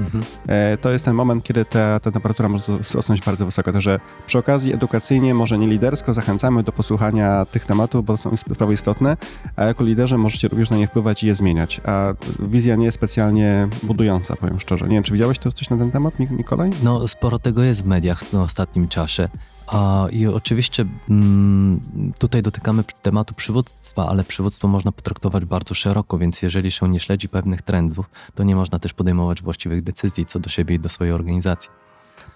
Mhm. 0.00 0.24
E, 0.46 0.76
to 0.76 0.90
jest 0.90 1.04
ten 1.04 1.14
moment, 1.14 1.44
kiedy 1.44 1.64
ta, 1.64 2.00
ta 2.00 2.10
temperatura 2.10 2.48
może 2.48 2.78
wzrosnąć 2.78 3.20
bardzo 3.20 3.44
wysoko. 3.44 3.72
Także 3.72 4.00
przy 4.26 4.38
okazji 4.38 4.74
edukacyjnie, 4.74 5.34
może 5.34 5.58
nie 5.58 5.66
lidersko, 5.66 6.14
zachęcamy 6.14 6.62
do 6.62 6.72
posłuchania 6.72 7.44
tych 7.44 7.66
tematów, 7.66 8.04
bo 8.04 8.16
są 8.16 8.36
sprawy 8.36 8.74
istotne, 8.74 9.16
a 9.56 9.64
jako 9.64 9.84
liderzy 9.84 10.18
możecie 10.18 10.48
również 10.48 10.70
na 10.70 10.76
nie 10.76 10.86
wpływać 10.86 11.22
i 11.22 11.26
je 11.26 11.34
zmieniać. 11.34 11.80
A 11.84 12.14
wizja 12.38 12.76
nie 12.76 12.84
jest 12.84 12.94
specjalnie 12.94 13.68
budująca, 13.82 14.36
powiem 14.36 14.60
szczerze. 14.60 14.84
Nie 14.84 14.94
wiem, 14.94 15.02
czy 15.02 15.12
widziałeś 15.12 15.38
to 15.38 15.52
coś 15.52 15.70
na 15.70 15.76
ten 15.76 15.90
temat, 15.90 16.14
Nikolaj? 16.18 16.70
No, 16.82 17.08
sporo 17.08 17.38
tego 17.38 17.62
jest 17.62 17.82
w 17.82 17.86
mediach 17.86 18.24
w 18.24 18.34
ostatnim 18.34 18.88
czasie. 18.88 19.28
A, 19.72 20.06
I 20.10 20.26
oczywiście 20.26 20.86
mm, 21.10 21.80
tutaj 22.18 22.42
dotykamy 22.42 22.84
tematu 23.02 23.34
przywództwa, 23.34 24.08
ale 24.08 24.24
przywództwo 24.24 24.68
można 24.68 24.92
potraktować 24.92 25.44
bardzo 25.44 25.74
szeroko, 25.74 26.18
więc 26.18 26.42
jeżeli 26.42 26.70
się 26.70 26.88
nie 26.88 27.00
śledzi 27.00 27.28
pewnych 27.28 27.62
trendów, 27.62 28.10
to 28.34 28.42
nie 28.42 28.56
można 28.56 28.78
też 28.78 28.92
podejmować 28.92 29.42
właściwych 29.42 29.82
decyzji 29.82 30.26
co 30.26 30.40
do 30.40 30.48
siebie 30.48 30.74
i 30.74 30.78
do 30.78 30.88
swojej 30.88 31.12
organizacji. 31.12 31.81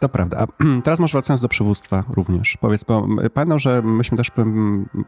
To 0.00 0.08
prawda. 0.08 0.36
A 0.38 0.46
teraz 0.84 1.00
może 1.00 1.12
wracając 1.12 1.40
do 1.40 1.48
przywództwa 1.48 2.04
również. 2.08 2.56
Powiedz, 2.60 2.84
bo 2.84 3.06
pamiętam, 3.34 3.58
że 3.58 3.82
myśmy 3.82 4.16
też 4.16 4.30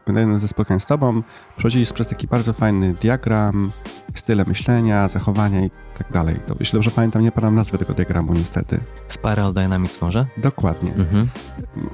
na 0.07 0.19
jednym 0.19 0.39
ze 0.39 0.47
spotkań 0.47 0.79
z 0.79 0.85
tobą 0.85 1.23
przechodzili 1.57 1.85
przez 1.93 2.07
taki 2.07 2.27
bardzo 2.27 2.53
fajny 2.53 2.93
diagram, 2.93 3.71
style 4.15 4.45
myślenia, 4.47 5.07
zachowania 5.07 5.65
i 5.65 5.69
tak 5.97 6.11
dalej. 6.11 6.35
Jeśli 6.59 6.77
dobrze 6.77 6.91
pamiętam, 6.91 7.21
nie 7.21 7.31
pamiętam 7.31 7.55
nazwy 7.55 7.77
tego 7.77 7.93
diagramu 7.93 8.33
niestety. 8.33 8.79
Spiral 9.07 9.53
Dynamics 9.53 10.01
może? 10.01 10.25
Dokładnie. 10.37 10.93
Mhm. 10.93 11.29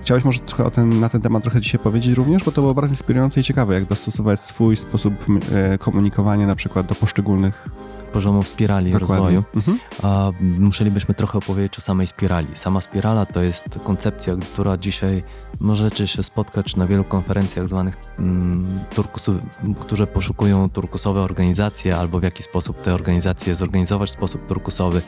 Chciałeś 0.01 0.23
może 0.23 0.39
trochę 0.39 0.71
ten, 0.71 0.99
na 0.99 1.09
ten 1.09 1.21
temat 1.21 1.43
trochę 1.43 1.61
dzisiaj 1.61 1.79
powiedzieć 1.79 2.13
również, 2.17 2.43
bo 2.43 2.51
to 2.51 2.61
było 2.61 2.73
bardzo 2.73 2.93
inspirujące 2.93 3.41
i 3.41 3.43
ciekawe, 3.43 3.73
jak 3.73 3.85
dostosować 3.85 4.39
swój 4.39 4.77
sposób 4.77 5.13
e, 5.51 5.77
komunikowania 5.77 6.47
na 6.47 6.55
przykład 6.55 6.85
do 6.85 6.95
poszczególnych 6.95 7.69
poziomów 8.13 8.47
spirali 8.47 8.91
Dokładnie. 8.91 9.15
rozwoju. 9.15 9.43
Mhm. 9.55 9.79
A 10.03 10.31
musielibyśmy 10.59 11.13
trochę 11.15 11.37
opowiedzieć 11.37 11.77
o 11.77 11.81
samej 11.81 12.07
spirali. 12.07 12.47
Sama 12.53 12.81
spirala 12.85 13.25
to 13.25 13.41
jest 13.41 13.65
koncepcja, 13.83 14.35
która 14.53 14.77
dzisiaj 14.77 15.23
możecie 15.59 16.07
się 16.07 16.23
spotkać 16.23 16.75
na 16.75 16.87
wielu 16.87 17.03
konferencjach 17.03 17.67
zwanych 17.67 17.95
mm, 18.19 18.79
turkusów, 18.95 19.35
które 19.79 20.07
poszukują 20.07 20.69
turkusowe 20.69 21.21
organizacje 21.21 21.97
albo 21.97 22.19
w 22.19 22.23
jaki 22.23 22.43
sposób 22.43 22.81
te 22.81 22.93
organizacje 22.93 23.55
zorganizować 23.55 24.09
w 24.09 24.13
sposób 24.13 24.47
turkusowy. 24.47 25.01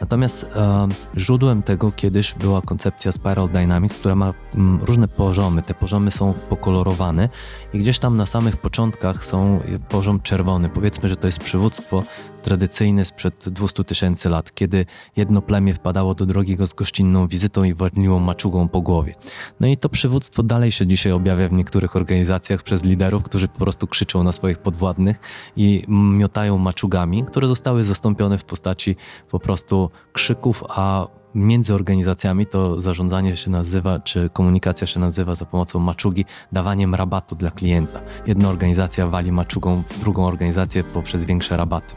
Natomiast 0.00 0.46
e, 0.56 0.88
źródłem 1.16 1.62
tego 1.62 1.92
kiedyś 1.92 2.34
była 2.34 2.62
koncepcja 2.62 3.12
Spiral 3.12 3.48
Dynamics, 3.48 3.98
która 3.98 4.14
ma 4.14 4.34
mm, 4.54 4.84
różne 4.84 5.08
poziomy. 5.08 5.62
Te 5.62 5.74
poziomy 5.74 6.10
są 6.10 6.32
pokolorowane 6.32 7.28
i 7.72 7.78
gdzieś 7.78 7.98
tam 7.98 8.16
na 8.16 8.26
samych 8.26 8.56
początkach 8.56 9.24
są 9.24 9.60
poziom 9.88 10.20
czerwony. 10.20 10.68
Powiedzmy, 10.68 11.08
że 11.08 11.16
to 11.16 11.26
jest 11.26 11.38
przywództwo 11.38 12.02
tradycyjny 12.44 13.04
sprzed 13.04 13.48
200 13.48 13.84
tysięcy 13.84 14.28
lat, 14.28 14.54
kiedy 14.54 14.86
jedno 15.16 15.42
plemię 15.42 15.74
wpadało 15.74 16.14
do 16.14 16.26
drogiego 16.26 16.66
z 16.66 16.72
gościnną 16.72 17.28
wizytą 17.28 17.64
i 17.64 17.74
władniło 17.74 18.18
maczugą 18.18 18.68
po 18.68 18.80
głowie. 18.80 19.14
No 19.60 19.66
i 19.66 19.76
to 19.76 19.88
przywództwo 19.88 20.42
dalej 20.42 20.72
się 20.72 20.86
dzisiaj 20.86 21.12
objawia 21.12 21.48
w 21.48 21.52
niektórych 21.52 21.96
organizacjach 21.96 22.62
przez 22.62 22.84
liderów, 22.84 23.22
którzy 23.22 23.48
po 23.48 23.58
prostu 23.58 23.86
krzyczą 23.86 24.22
na 24.22 24.32
swoich 24.32 24.58
podwładnych 24.58 25.20
i 25.56 25.82
miotają 25.88 26.58
maczugami, 26.58 27.24
które 27.24 27.48
zostały 27.48 27.84
zastąpione 27.84 28.38
w 28.38 28.44
postaci 28.44 28.96
po 29.30 29.40
prostu 29.40 29.90
krzyków, 30.12 30.64
a 30.68 31.06
między 31.34 31.74
organizacjami 31.74 32.46
to 32.46 32.80
zarządzanie 32.80 33.36
się 33.36 33.50
nazywa, 33.50 33.98
czy 33.98 34.30
komunikacja 34.32 34.86
się 34.86 35.00
nazywa 35.00 35.34
za 35.34 35.46
pomocą 35.46 35.78
maczugi 35.78 36.24
dawaniem 36.52 36.94
rabatu 36.94 37.36
dla 37.36 37.50
klienta. 37.50 38.00
Jedna 38.26 38.48
organizacja 38.48 39.06
wali 39.06 39.32
maczugą 39.32 39.82
drugą 40.00 40.26
organizację 40.26 40.84
poprzez 40.84 41.24
większe 41.24 41.56
rabaty. 41.56 41.94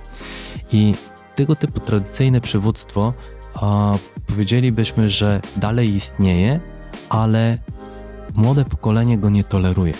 I 0.71 0.95
tego 1.35 1.55
typu 1.55 1.79
tradycyjne 1.79 2.41
przywództwo 2.41 3.13
a, 3.53 3.95
powiedzielibyśmy, 4.27 5.09
że 5.09 5.41
dalej 5.57 5.95
istnieje, 5.95 6.59
ale 7.09 7.57
młode 8.35 8.65
pokolenie 8.65 9.17
go 9.17 9.29
nie 9.29 9.43
toleruje. 9.43 9.93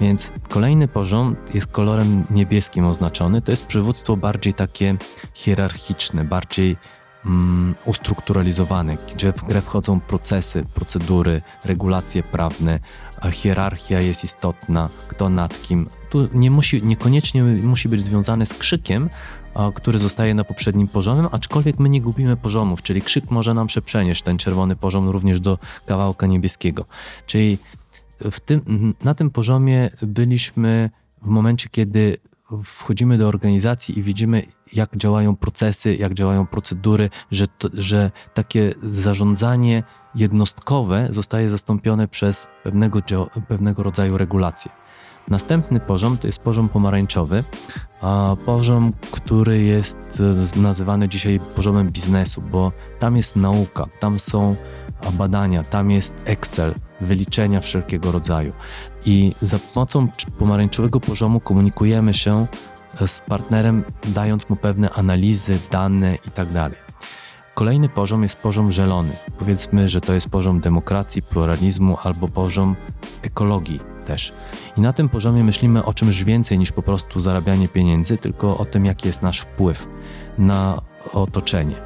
Więc 0.00 0.32
kolejny 0.48 0.88
poziom 0.88 1.36
jest 1.54 1.66
kolorem 1.66 2.22
niebieskim 2.30 2.86
oznaczony. 2.86 3.42
To 3.42 3.50
jest 3.50 3.66
przywództwo 3.66 4.16
bardziej 4.16 4.54
takie 4.54 4.96
hierarchiczne, 5.34 6.24
bardziej 6.24 6.76
mm, 7.26 7.74
ustrukturalizowane, 7.84 8.96
gdzie 9.14 9.32
w 9.32 9.44
grę 9.44 9.60
wchodzą 9.60 10.00
procesy, 10.00 10.64
procedury, 10.74 11.42
regulacje 11.64 12.22
prawne, 12.22 12.80
hierarchia 13.32 14.00
jest 14.00 14.24
istotna, 14.24 14.88
kto 15.08 15.28
nad 15.28 15.62
kim. 15.62 15.86
Tu 16.10 16.28
nie 16.34 16.50
musi, 16.50 16.82
niekoniecznie 16.82 17.44
musi 17.44 17.88
być 17.88 18.02
związane 18.02 18.46
z 18.46 18.54
krzykiem, 18.54 19.10
który 19.74 19.98
zostaje 19.98 20.34
na 20.34 20.44
poprzednim 20.44 20.88
poziomie, 20.88 21.28
aczkolwiek 21.32 21.78
my 21.78 21.88
nie 21.88 22.00
gubimy 22.00 22.36
poziomów, 22.36 22.82
czyli 22.82 23.02
krzyk 23.02 23.30
może 23.30 23.54
nam 23.54 23.68
się 23.68 23.82
przenieść, 23.82 24.22
ten 24.22 24.38
czerwony 24.38 24.76
poziom 24.76 25.08
również 25.08 25.40
do 25.40 25.58
kawałka 25.86 26.26
niebieskiego. 26.26 26.84
Czyli 27.26 27.58
tym, 28.44 28.94
na 29.04 29.14
tym 29.14 29.30
poziomie 29.30 29.90
byliśmy 30.02 30.90
w 31.22 31.26
momencie, 31.26 31.68
kiedy 31.70 32.18
wchodzimy 32.64 33.18
do 33.18 33.28
organizacji 33.28 33.98
i 33.98 34.02
widzimy, 34.02 34.42
jak 34.72 34.96
działają 34.96 35.36
procesy, 35.36 35.96
jak 35.96 36.14
działają 36.14 36.46
procedury, 36.46 37.10
że, 37.30 37.46
to, 37.48 37.68
że 37.72 38.10
takie 38.34 38.74
zarządzanie 38.82 39.82
jednostkowe 40.14 41.08
zostaje 41.10 41.50
zastąpione 41.50 42.08
przez 42.08 42.46
pewnego, 42.62 43.00
pewnego 43.48 43.82
rodzaju 43.82 44.18
regulacje. 44.18 44.72
Następny 45.28 45.80
poziom 45.80 46.18
to 46.18 46.26
jest 46.26 46.38
poziom 46.38 46.68
pomarańczowy, 46.68 47.44
poziom, 48.46 48.92
który 49.10 49.62
jest 49.62 50.22
nazywany 50.56 51.08
dzisiaj 51.08 51.40
poziomem 51.56 51.90
biznesu, 51.90 52.42
bo 52.42 52.72
tam 52.98 53.16
jest 53.16 53.36
nauka, 53.36 53.86
tam 54.00 54.20
są 54.20 54.56
badania, 55.12 55.62
tam 55.62 55.90
jest 55.90 56.14
Excel, 56.24 56.74
wyliczenia 57.04 57.60
wszelkiego 57.60 58.12
rodzaju. 58.12 58.52
I 59.06 59.32
za 59.42 59.58
pomocą 59.58 60.08
pomarańczowego 60.38 61.00
poziomu 61.00 61.40
komunikujemy 61.40 62.14
się 62.14 62.46
z 63.06 63.20
partnerem, 63.20 63.84
dając 64.04 64.50
mu 64.50 64.56
pewne 64.56 64.90
analizy, 64.90 65.58
dane 65.70 66.14
itd. 66.14 66.52
Tak 66.52 66.84
Kolejny 67.54 67.88
poziom 67.88 68.22
jest 68.22 68.36
poziom 68.36 68.72
zielony. 68.72 69.12
Powiedzmy, 69.38 69.88
że 69.88 70.00
to 70.00 70.12
jest 70.12 70.28
poziom 70.28 70.60
demokracji, 70.60 71.22
pluralizmu 71.22 71.96
albo 72.02 72.28
poziom 72.28 72.76
ekologii 73.22 73.80
też. 74.06 74.32
I 74.76 74.80
na 74.80 74.92
tym 74.92 75.08
poziomie 75.08 75.44
myślimy 75.44 75.84
o 75.84 75.94
czymś 75.94 76.24
więcej 76.24 76.58
niż 76.58 76.72
po 76.72 76.82
prostu 76.82 77.20
zarabianie 77.20 77.68
pieniędzy, 77.68 78.18
tylko 78.18 78.58
o 78.58 78.64
tym, 78.64 78.84
jaki 78.84 79.06
jest 79.06 79.22
nasz 79.22 79.40
wpływ 79.40 79.88
na 80.38 80.82
otoczenie. 81.12 81.76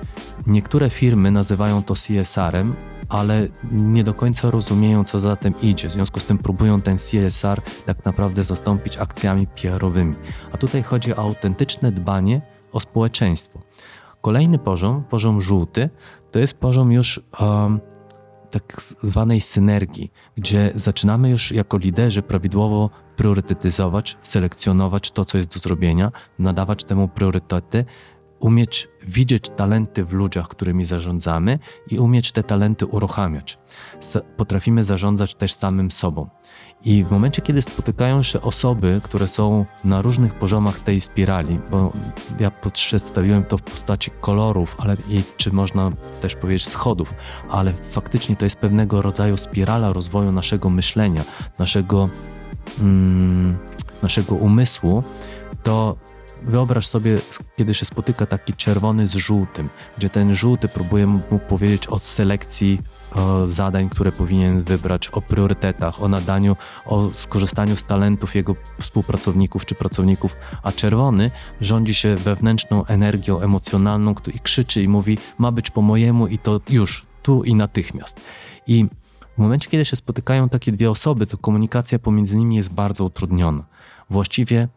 Niektóre 0.46 0.90
firmy 0.90 1.31
nazywają 1.31 1.83
to 1.83 1.94
CSR-em, 1.94 2.74
ale 3.09 3.49
nie 3.73 4.05
do 4.05 4.14
końca 4.14 4.51
rozumieją, 4.51 5.05
co 5.05 5.21
za 5.21 5.37
tym 5.37 5.55
idzie. 5.62 5.88
W 5.88 5.92
związku 5.92 6.21
z 6.21 6.25
tym 6.25 6.38
próbują 6.38 6.81
ten 6.81 6.99
CSR 6.99 7.62
tak 7.87 8.05
naprawdę 8.05 8.44
zastąpić 8.44 8.97
akcjami 8.97 9.47
PR-owymi. 9.47 10.14
A 10.53 10.57
tutaj 10.57 10.83
chodzi 10.83 11.14
o 11.14 11.18
autentyczne 11.18 11.92
dbanie 11.92 12.40
o 12.73 12.81
społeczeństwo. 12.81 13.61
Kolejny 14.21 14.59
poziom, 14.59 15.05
poziom 15.05 15.40
żółty, 15.40 15.90
to 16.31 16.38
jest 16.38 16.55
poziom 16.55 16.92
już 16.92 17.21
um, 17.40 17.81
tak 18.51 18.77
zwanej 19.03 19.40
synergii, 19.40 20.12
gdzie 20.37 20.73
zaczynamy 20.75 21.31
już 21.31 21.53
jako 21.53 21.79
liderzy 21.79 22.23
prawidłowo 22.23 22.90
priorytetyzować, 23.16 24.18
selekcjonować 24.23 25.11
to, 25.11 25.25
co 25.25 25.38
jest 25.38 25.55
do 25.55 25.61
zrobienia, 25.61 26.12
nadawać 26.38 26.85
temu 26.85 27.09
priorytety, 27.09 27.85
umieć 28.40 28.88
widzieć 29.03 29.44
talenty 29.57 30.05
w 30.05 30.12
ludziach, 30.12 30.48
którymi 30.48 30.85
zarządzamy 30.85 31.59
i 31.90 31.98
umieć 31.98 32.33
te 32.33 32.42
talenty 32.42 32.87
uruchamiać. 32.87 33.59
Potrafimy 34.37 34.85
zarządzać 34.85 35.35
też 35.35 35.53
samym 35.55 35.90
sobą. 35.90 36.29
I 36.85 37.05
w 37.05 37.11
momencie, 37.11 37.42
kiedy 37.42 37.62
spotykają 37.62 38.22
się 38.22 38.40
osoby, 38.40 39.01
które 39.05 39.29
są 39.29 39.66
na 39.85 40.03
różnych 40.03 40.35
poziomach 40.35 40.79
tej 40.79 41.01
spirali, 41.01 41.59
bo 41.70 41.92
ja 42.40 42.51
przedstawiłem 42.72 43.44
to 43.44 43.59
w 43.59 43.62
postaci 43.62 44.11
kolorów, 44.20 44.77
ale 44.79 44.96
i 45.11 45.22
czy 45.37 45.53
można 45.53 45.92
też 46.20 46.37
powiedzieć 46.37 46.68
schodów, 46.68 47.14
ale 47.48 47.72
faktycznie 47.90 48.37
to 48.37 48.44
jest 48.44 48.57
pewnego 48.57 49.03
rodzaju 49.03 49.37
spirala 49.37 49.92
rozwoju 49.92 50.33
naszego 50.33 50.70
myślenia, 50.70 51.24
naszego, 51.59 52.09
mm, 52.81 53.59
naszego 54.03 54.35
umysłu, 54.35 55.03
to 55.62 55.96
Wyobraź 56.42 56.87
sobie, 56.87 57.18
kiedy 57.57 57.74
się 57.74 57.85
spotyka 57.85 58.27
taki 58.27 58.53
czerwony 58.53 59.09
z 59.09 59.14
żółtym, 59.14 59.70
gdzie 59.98 60.11
ten 60.11 60.35
żółty 60.35 60.68
próbuje 60.68 61.07
mu 61.07 61.38
powiedzieć 61.48 61.88
o 61.88 61.98
selekcji 61.98 62.83
o 63.14 63.46
zadań, 63.46 63.88
które 63.88 64.12
powinien 64.12 64.62
wybrać, 64.62 65.09
o 65.09 65.22
priorytetach, 65.22 66.03
o 66.03 66.09
nadaniu, 66.09 66.57
o 66.87 67.11
skorzystaniu 67.11 67.77
z 67.77 67.85
talentów 67.85 68.35
jego 68.35 68.57
współpracowników 68.81 69.66
czy 69.66 69.74
pracowników, 69.74 70.37
a 70.62 70.72
czerwony 70.72 71.31
rządzi 71.61 71.94
się 71.94 72.16
wewnętrzną 72.16 72.87
energią 72.87 73.40
emocjonalną 73.40 74.14
i 74.35 74.40
krzyczy 74.40 74.83
i 74.83 74.88
mówi: 74.88 75.18
Ma 75.38 75.53
być 75.53 75.70
po 75.70 75.83
mojemu 75.83 76.27
i 76.27 76.38
to 76.38 76.61
już, 76.68 77.07
tu 77.22 77.44
i 77.44 77.55
natychmiast. 77.55 78.20
I 78.66 78.87
w 79.35 79.40
momencie, 79.40 79.70
kiedy 79.70 79.85
się 79.85 79.96
spotykają 79.96 80.48
takie 80.48 80.72
dwie 80.72 80.90
osoby, 80.90 81.27
to 81.27 81.38
komunikacja 81.38 81.98
pomiędzy 81.98 82.37
nimi 82.37 82.57
jest 82.57 82.72
bardzo 82.72 83.05
utrudniona. 83.05 83.64
Właściwie 84.11 84.68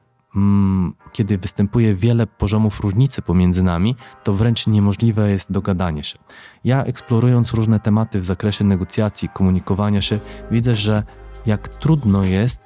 kiedy 1.12 1.38
występuje 1.38 1.96
wiele 1.96 2.28
poziomów 2.28 2.80
różnicy 2.80 3.22
pomiędzy 3.22 3.63
nami, 3.63 3.96
to 4.24 4.34
wręcz 4.34 4.67
niemożliwe 4.67 5.30
jest 5.30 5.52
dogadanie 5.52 6.04
się. 6.04 6.20
Ja 6.63 6.84
eksplorując 6.84 7.54
różne 7.54 7.80
tematy 7.80 8.20
w 8.20 8.26
zakresie 8.26 8.63
negocjacji, 8.63 9.30
komunikowania 9.30 10.02
się, 10.02 10.20
widzę, 10.52 10.76
że 10.76 11.04
jak 11.46 11.67
trudno 11.67 12.24
jest 12.24 12.62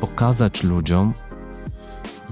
pokazać 0.00 0.62
ludziom, 0.62 1.12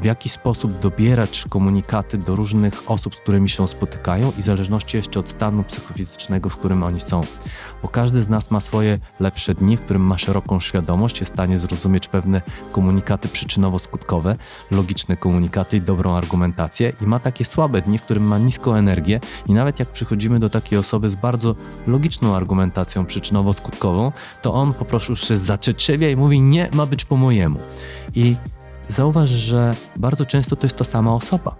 w 0.00 0.04
jaki 0.04 0.28
sposób 0.28 0.78
dobierać 0.78 1.44
komunikaty 1.48 2.18
do 2.18 2.36
różnych 2.36 2.90
osób, 2.90 3.14
z 3.16 3.20
którymi 3.20 3.48
się 3.48 3.68
spotykają 3.68 4.32
i 4.38 4.42
w 4.42 4.44
zależności 4.44 4.96
jeszcze 4.96 5.20
od 5.20 5.28
stanu 5.28 5.64
psychofizycznego, 5.64 6.48
w 6.48 6.56
którym 6.56 6.82
oni 6.82 7.00
są. 7.00 7.20
Bo 7.82 7.88
każdy 7.88 8.22
z 8.22 8.28
nas 8.28 8.50
ma 8.50 8.60
swoje 8.60 8.98
lepsze 9.20 9.54
dni, 9.54 9.76
w 9.76 9.80
którym 9.80 10.02
ma 10.02 10.18
szeroką 10.18 10.60
świadomość, 10.60 11.20
jest 11.20 11.32
w 11.32 11.34
stanie 11.34 11.58
zrozumieć 11.58 12.08
pewne 12.08 12.42
komunikaty 12.72 13.28
przyczynowo-skutkowe, 13.28 14.36
logiczne 14.70 15.16
komunikaty 15.16 15.76
i 15.76 15.80
dobrą 15.80 16.14
argumentację 16.14 16.92
i 17.00 17.06
ma 17.06 17.18
takie 17.18 17.44
słabe 17.44 17.82
dni, 17.82 17.98
w 17.98 18.02
którym 18.02 18.24
ma 18.24 18.38
niską 18.38 18.74
energię 18.74 19.20
i 19.46 19.54
nawet 19.54 19.78
jak 19.78 19.88
przychodzimy 19.88 20.38
do 20.38 20.50
takiej 20.50 20.78
osoby 20.78 21.10
z 21.10 21.14
bardzo 21.14 21.54
logiczną 21.86 22.36
argumentacją 22.36 23.04
przyczynowo-skutkową, 23.04 24.12
to 24.42 24.54
on 24.54 24.72
po 24.72 24.84
prostu 24.84 25.16
się 25.16 25.38
zaczeczewia 25.38 26.10
i 26.10 26.16
mówi 26.16 26.40
nie, 26.40 26.68
ma 26.72 26.86
być 26.86 27.04
po 27.04 27.16
mojemu. 27.16 27.60
I 28.14 28.36
zauważ, 28.90 29.28
że 29.28 29.74
bardzo 29.96 30.26
często 30.26 30.56
to 30.56 30.66
jest 30.66 30.76
ta 30.76 30.84
sama 30.84 31.14
osoba. 31.14 31.56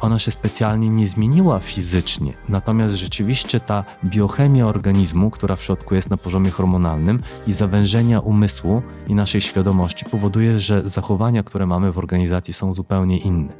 Ona 0.00 0.18
się 0.18 0.30
specjalnie 0.30 0.90
nie 0.90 1.06
zmieniła 1.06 1.58
fizycznie, 1.58 2.32
natomiast 2.48 2.94
rzeczywiście 2.94 3.60
ta 3.60 3.84
biochemia 4.04 4.66
organizmu, 4.66 5.30
która 5.30 5.56
w 5.56 5.62
środku 5.62 5.94
jest 5.94 6.10
na 6.10 6.16
poziomie 6.16 6.50
hormonalnym 6.50 7.22
i 7.46 7.52
zawężenia 7.52 8.20
umysłu 8.20 8.82
i 9.08 9.14
naszej 9.14 9.40
świadomości 9.40 10.04
powoduje, 10.04 10.58
że 10.58 10.82
zachowania, 10.88 11.42
które 11.42 11.66
mamy 11.66 11.92
w 11.92 11.98
organizacji 11.98 12.54
są 12.54 12.74
zupełnie 12.74 13.18
inne. 13.18 13.52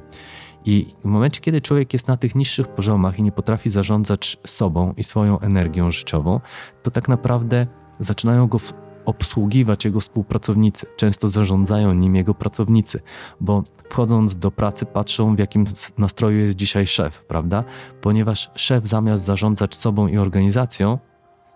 I 0.64 0.86
w 1.00 1.04
momencie, 1.04 1.40
kiedy 1.40 1.60
człowiek 1.60 1.92
jest 1.92 2.08
na 2.08 2.16
tych 2.16 2.34
niższych 2.34 2.68
poziomach 2.68 3.18
i 3.18 3.22
nie 3.22 3.32
potrafi 3.32 3.70
zarządzać 3.70 4.38
sobą 4.46 4.94
i 4.96 5.04
swoją 5.04 5.40
energią 5.40 5.90
życiową, 5.90 6.40
to 6.82 6.90
tak 6.90 7.08
naprawdę 7.08 7.66
zaczynają 8.00 8.46
go 8.46 8.58
obsługiwać 9.04 9.84
jego 9.84 10.00
współpracownicy. 10.00 10.86
Często 10.96 11.28
zarządzają 11.28 11.92
nim 11.94 12.16
jego 12.16 12.34
pracownicy, 12.34 13.00
bo 13.40 13.62
wchodząc 13.90 14.36
do 14.36 14.50
pracy 14.50 14.86
patrzą 14.86 15.36
w 15.36 15.38
jakim 15.38 15.64
nastroju 15.98 16.38
jest 16.38 16.56
dzisiaj 16.56 16.86
szef, 16.86 17.24
prawda? 17.24 17.64
Ponieważ 18.00 18.50
szef 18.54 18.86
zamiast 18.86 19.24
zarządzać 19.24 19.76
sobą 19.76 20.08
i 20.08 20.18
organizacją, 20.18 20.98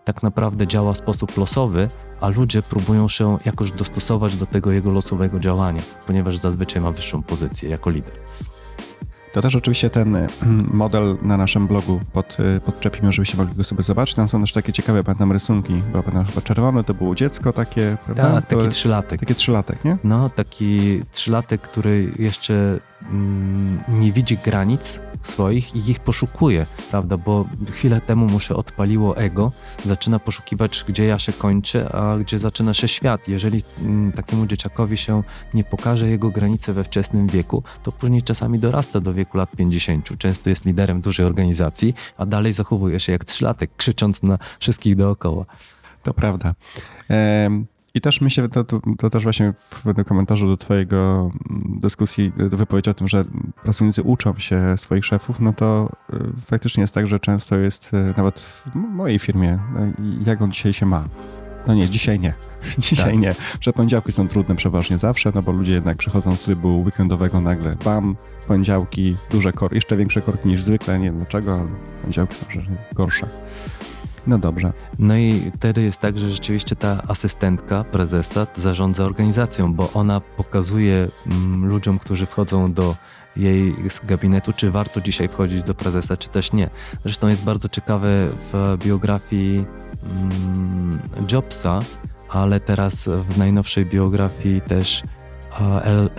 tak 0.05 0.23
naprawdę 0.23 0.67
działa 0.67 0.93
w 0.93 0.97
sposób 0.97 1.37
losowy, 1.37 1.89
a 2.21 2.29
ludzie 2.29 2.63
próbują 2.63 3.09
się 3.09 3.39
jakoś 3.45 3.73
dostosować 3.73 4.37
do 4.37 4.47
tego 4.47 4.73
jego 4.73 4.93
losowego 4.93 5.41
działania, 5.41 5.83
ponieważ 6.07 6.37
zazwyczaj 6.37 6.83
ma 6.83 6.93
wyższą 6.93 7.23
pozycję 7.23 7.71
jako 7.71 7.91
lider. 7.91 8.15
To 9.37 9.43
też 9.43 9.57
oczywiście 9.57 9.91
ten 9.91 10.17
mm, 10.17 10.71
model 10.73 11.17
na 11.23 11.37
naszym 11.37 11.67
blogu 11.67 12.01
pod, 12.13 12.37
y, 12.41 12.61
podczepimy, 12.61 13.13
żebyście 13.13 13.37
mogli 13.37 13.55
go 13.55 13.65
sobie 13.65 13.83
zobaczyć. 13.83 14.15
Tam 14.15 14.29
są 14.29 14.41
też 14.41 14.53
takie 14.53 14.73
ciekawe, 14.73 15.05
pamiętam, 15.05 15.33
rysunki, 15.33 15.75
bo 15.93 16.03
pamiętam 16.03 16.27
chyba 16.27 16.41
czerwone 16.41 16.85
to 16.85 16.95
było 16.95 17.15
dziecko 17.15 17.53
takie, 17.53 17.97
prawda? 18.05 18.33
Tak, 18.33 18.47
taki 18.47 18.69
trzylatek. 18.69 19.21
Taki 19.21 19.35
trzylatek, 19.35 19.85
nie? 19.85 19.99
No, 20.05 20.29
taki 20.31 21.01
trzylatek, 21.13 21.61
który 21.61 22.13
jeszcze 22.19 22.79
mm, 23.11 23.79
nie 23.89 24.13
widzi 24.13 24.39
granic 24.45 25.01
swoich 25.23 25.77
i 25.77 25.91
ich 25.91 26.01
poszukuje, 26.01 26.67
prawda? 26.91 27.17
Bo 27.17 27.45
chwilę 27.71 28.01
temu 28.01 28.27
mu 28.27 28.41
się 28.41 28.55
odpaliło 28.55 29.17
ego, 29.17 29.53
zaczyna 29.85 30.19
poszukiwać, 30.19 30.85
gdzie 30.89 31.05
ja 31.05 31.19
się 31.19 31.33
kończę, 31.33 31.93
a 31.93 32.19
gdzie 32.19 32.39
zaczyna 32.39 32.75
się 32.75 32.89
świat. 32.89 33.29
Jeżeli 33.29 33.63
mm, 33.81 34.13
takiemu 34.13 34.47
dzieciakowi 34.47 34.97
się 34.97 35.23
nie 35.55 35.65
pokaże 35.65 36.09
jego 36.09 36.31
granice 36.31 36.73
we 36.73 36.85
wczesnym 36.85 37.27
wieku, 37.27 37.63
to 37.83 37.93
później 37.93 38.23
czasami 38.23 38.59
dorasta 38.59 39.01
do 39.01 39.15
wieku 39.15 39.39
lat 39.39 39.51
50. 39.57 40.19
Często 40.19 40.51
jest 40.51 40.65
liderem 40.65 41.01
dużej 41.01 41.27
organizacji, 41.27 41.95
a 42.19 42.27
dalej 42.27 42.53
zachowuje 42.53 43.01
się 43.01 43.13
jak 43.13 43.25
trzylatek, 43.25 43.71
krzycząc 43.77 44.23
na 44.23 44.39
wszystkich 44.59 44.97
dookoła. 44.97 45.45
To 46.03 46.15
prawda. 46.15 46.55
I 47.97 48.01
też 48.01 48.21
myślę, 48.21 48.49
to, 48.49 48.65
to, 48.65 48.81
to, 48.99 49.11
też 49.11 49.23
właśnie 49.23 49.53
w 49.53 50.05
komentarzu 50.05 50.49
do 50.49 50.57
twojego 50.57 51.31
mm, 51.51 51.81
dyskusji, 51.81 52.33
wypowiedzi 52.37 52.91
o 52.91 52.95
tym, 52.95 53.09
że 53.09 53.25
pracownicy 53.63 54.03
uczą 54.03 54.39
się 54.39 54.75
swoich 54.77 55.05
szefów, 55.05 55.41
no 55.41 55.53
to 55.53 55.93
y, 56.15 56.41
faktycznie 56.47 56.81
jest 56.81 56.95
tak, 56.95 57.07
że 57.07 57.21
często 57.21 57.59
jest 57.59 57.95
y, 57.95 58.15
nawet 58.17 58.41
w 58.41 58.75
mojej 58.75 59.19
firmie, 59.19 59.59
no 59.75 59.81
jak 60.27 60.43
on 60.43 60.53
dzisiaj 60.53 60.73
się 60.73 60.87
ma. 60.87 61.09
No 61.67 61.75
nie, 61.75 61.89
dzisiaj 61.89 62.21
nie. 62.21 62.35
Dzisiaj 62.79 63.13
tak. 63.13 63.21
nie. 63.21 63.35
Że 63.61 63.73
poniedziałki 63.73 64.13
są 64.13 64.29
trudne 64.29 64.57
przeważnie 64.57 64.99
zawsze, 64.99 65.33
no 65.35 65.43
bo 65.43 65.53
ludzie 65.53 65.73
jednak 65.73 65.97
przychodzą 65.97 66.37
z 66.37 66.43
trybu 66.43 66.83
weekendowego 66.83 67.41
nagle, 67.41 67.77
bam, 67.85 68.17
poniedziałki, 68.47 69.17
duże 69.31 69.53
korki, 69.53 69.75
jeszcze 69.75 69.97
większe 69.97 70.23
korki 70.23 70.49
niż 70.49 70.63
zwykle, 70.63 70.99
nie 70.99 71.05
wiem 71.05 71.17
dlaczego, 71.17 71.55
ale 71.55 71.69
poniedziałki 72.03 72.35
są 72.35 72.47
gorsze. 72.95 73.27
No 74.27 74.39
dobrze. 74.39 74.73
No 74.99 75.17
i 75.17 75.51
wtedy 75.57 75.83
jest 75.83 76.01
tak, 76.01 76.19
że 76.19 76.31
rzeczywiście 76.31 76.77
ta 76.77 77.03
asystentka 77.09 77.85
prezesa 77.85 78.47
zarządza 78.57 79.05
organizacją, 79.05 79.75
bo 79.75 79.93
ona 79.93 80.21
pokazuje 80.21 81.09
mm, 81.27 81.67
ludziom, 81.67 81.99
którzy 81.99 82.27
wchodzą 82.27 82.73
do 82.73 82.97
jej 83.37 83.75
gabinetu, 84.05 84.53
czy 84.53 84.71
warto 84.71 85.01
dzisiaj 85.01 85.29
wchodzić 85.29 85.63
do 85.63 85.75
prezesa, 85.75 86.17
czy 86.17 86.29
też 86.29 86.53
nie. 86.53 86.71
Zresztą 87.03 87.29
jest 87.29 87.45
bardzo 87.45 87.69
ciekawe 87.69 88.09
w 88.53 88.77
biografii 88.85 89.65
mm, 90.21 90.99
Jobsa, 91.33 91.81
ale 92.29 92.61
teraz 92.61 93.09
w 93.09 93.39
najnowszej 93.39 93.87
biografii 93.87 94.61
też 94.61 95.03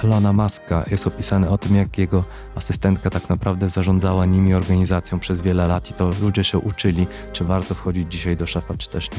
Elona 0.03 0.33
Muska 0.33 0.85
jest 0.91 1.07
opisane 1.07 1.49
o 1.49 1.57
tym, 1.57 1.75
jak 1.75 1.97
jego 1.97 2.23
asystentka 2.55 3.09
tak 3.09 3.29
naprawdę 3.29 3.69
zarządzała 3.69 4.25
nimi 4.25 4.53
organizacją 4.53 5.19
przez 5.19 5.41
wiele 5.41 5.67
lat 5.67 5.91
i 5.91 5.93
to 5.93 6.11
ludzie 6.21 6.43
się 6.43 6.59
uczyli, 6.59 7.07
czy 7.33 7.45
warto 7.45 7.75
wchodzić 7.75 8.11
dzisiaj 8.11 8.37
do 8.37 8.47
szefa, 8.47 8.77
czy 8.77 8.89
też 8.89 9.11
nie. 9.11 9.17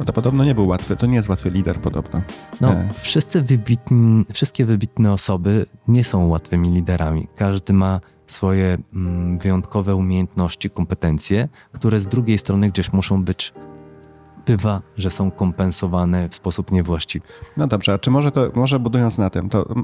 No 0.00 0.06
to 0.06 0.12
podobno 0.12 0.44
nie 0.44 0.54
był 0.54 0.66
łatwy, 0.66 0.96
to 0.96 1.06
nie 1.06 1.16
jest 1.16 1.28
łatwy 1.28 1.50
lider 1.50 1.76
podobno. 1.76 2.22
No, 2.60 2.72
e. 2.72 2.88
wszyscy 3.00 3.42
wybitni, 3.42 4.24
wszystkie 4.32 4.64
wybitne 4.64 5.12
osoby 5.12 5.66
nie 5.88 6.04
są 6.04 6.26
łatwymi 6.26 6.70
liderami. 6.70 7.28
Każdy 7.36 7.72
ma 7.72 8.00
swoje 8.26 8.78
mm, 8.94 9.38
wyjątkowe 9.38 9.96
umiejętności, 9.96 10.70
kompetencje, 10.70 11.48
które 11.72 12.00
z 12.00 12.06
drugiej 12.06 12.38
strony 12.38 12.70
gdzieś 12.70 12.92
muszą 12.92 13.24
być 13.24 13.52
bywa, 14.46 14.82
że 14.96 15.10
są 15.10 15.30
kompensowane 15.30 16.28
w 16.28 16.34
sposób 16.34 16.72
niewłaściwy. 16.72 17.26
No 17.56 17.66
dobrze, 17.66 17.92
a 17.92 17.98
czy 17.98 18.10
może 18.10 18.30
to, 18.30 18.50
może 18.54 18.78
budując 18.78 19.18
na 19.18 19.30
tym, 19.30 19.48
to 19.48 19.74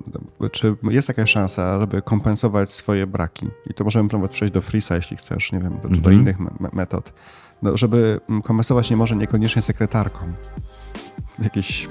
czy 0.53 0.77
jest 0.83 1.09
jakaś 1.09 1.31
szansa, 1.31 1.81
żeby 1.81 2.03
kompensować 2.03 2.73
swoje 2.73 3.07
braki? 3.07 3.47
I 3.67 3.75
to 3.75 3.85
możemy 3.85 4.09
próbować 4.09 4.33
przejść 4.33 4.55
do 4.55 4.61
Freesa, 4.61 4.97
jeśli 4.97 5.17
chcesz, 5.17 5.53
nie 5.53 5.59
wiem, 5.59 5.79
do, 5.83 5.89
mm 5.89 6.01
-hmm. 6.01 6.03
do 6.03 6.11
innych 6.11 6.37
metod. 6.73 7.13
No, 7.63 7.77
żeby 7.77 8.21
kompensować 8.29 8.91
nie 8.91 8.97
może 8.97 9.17
niekoniecznie 9.17 9.63
sekretarką. 9.63 10.33
Jakieś 11.43 11.89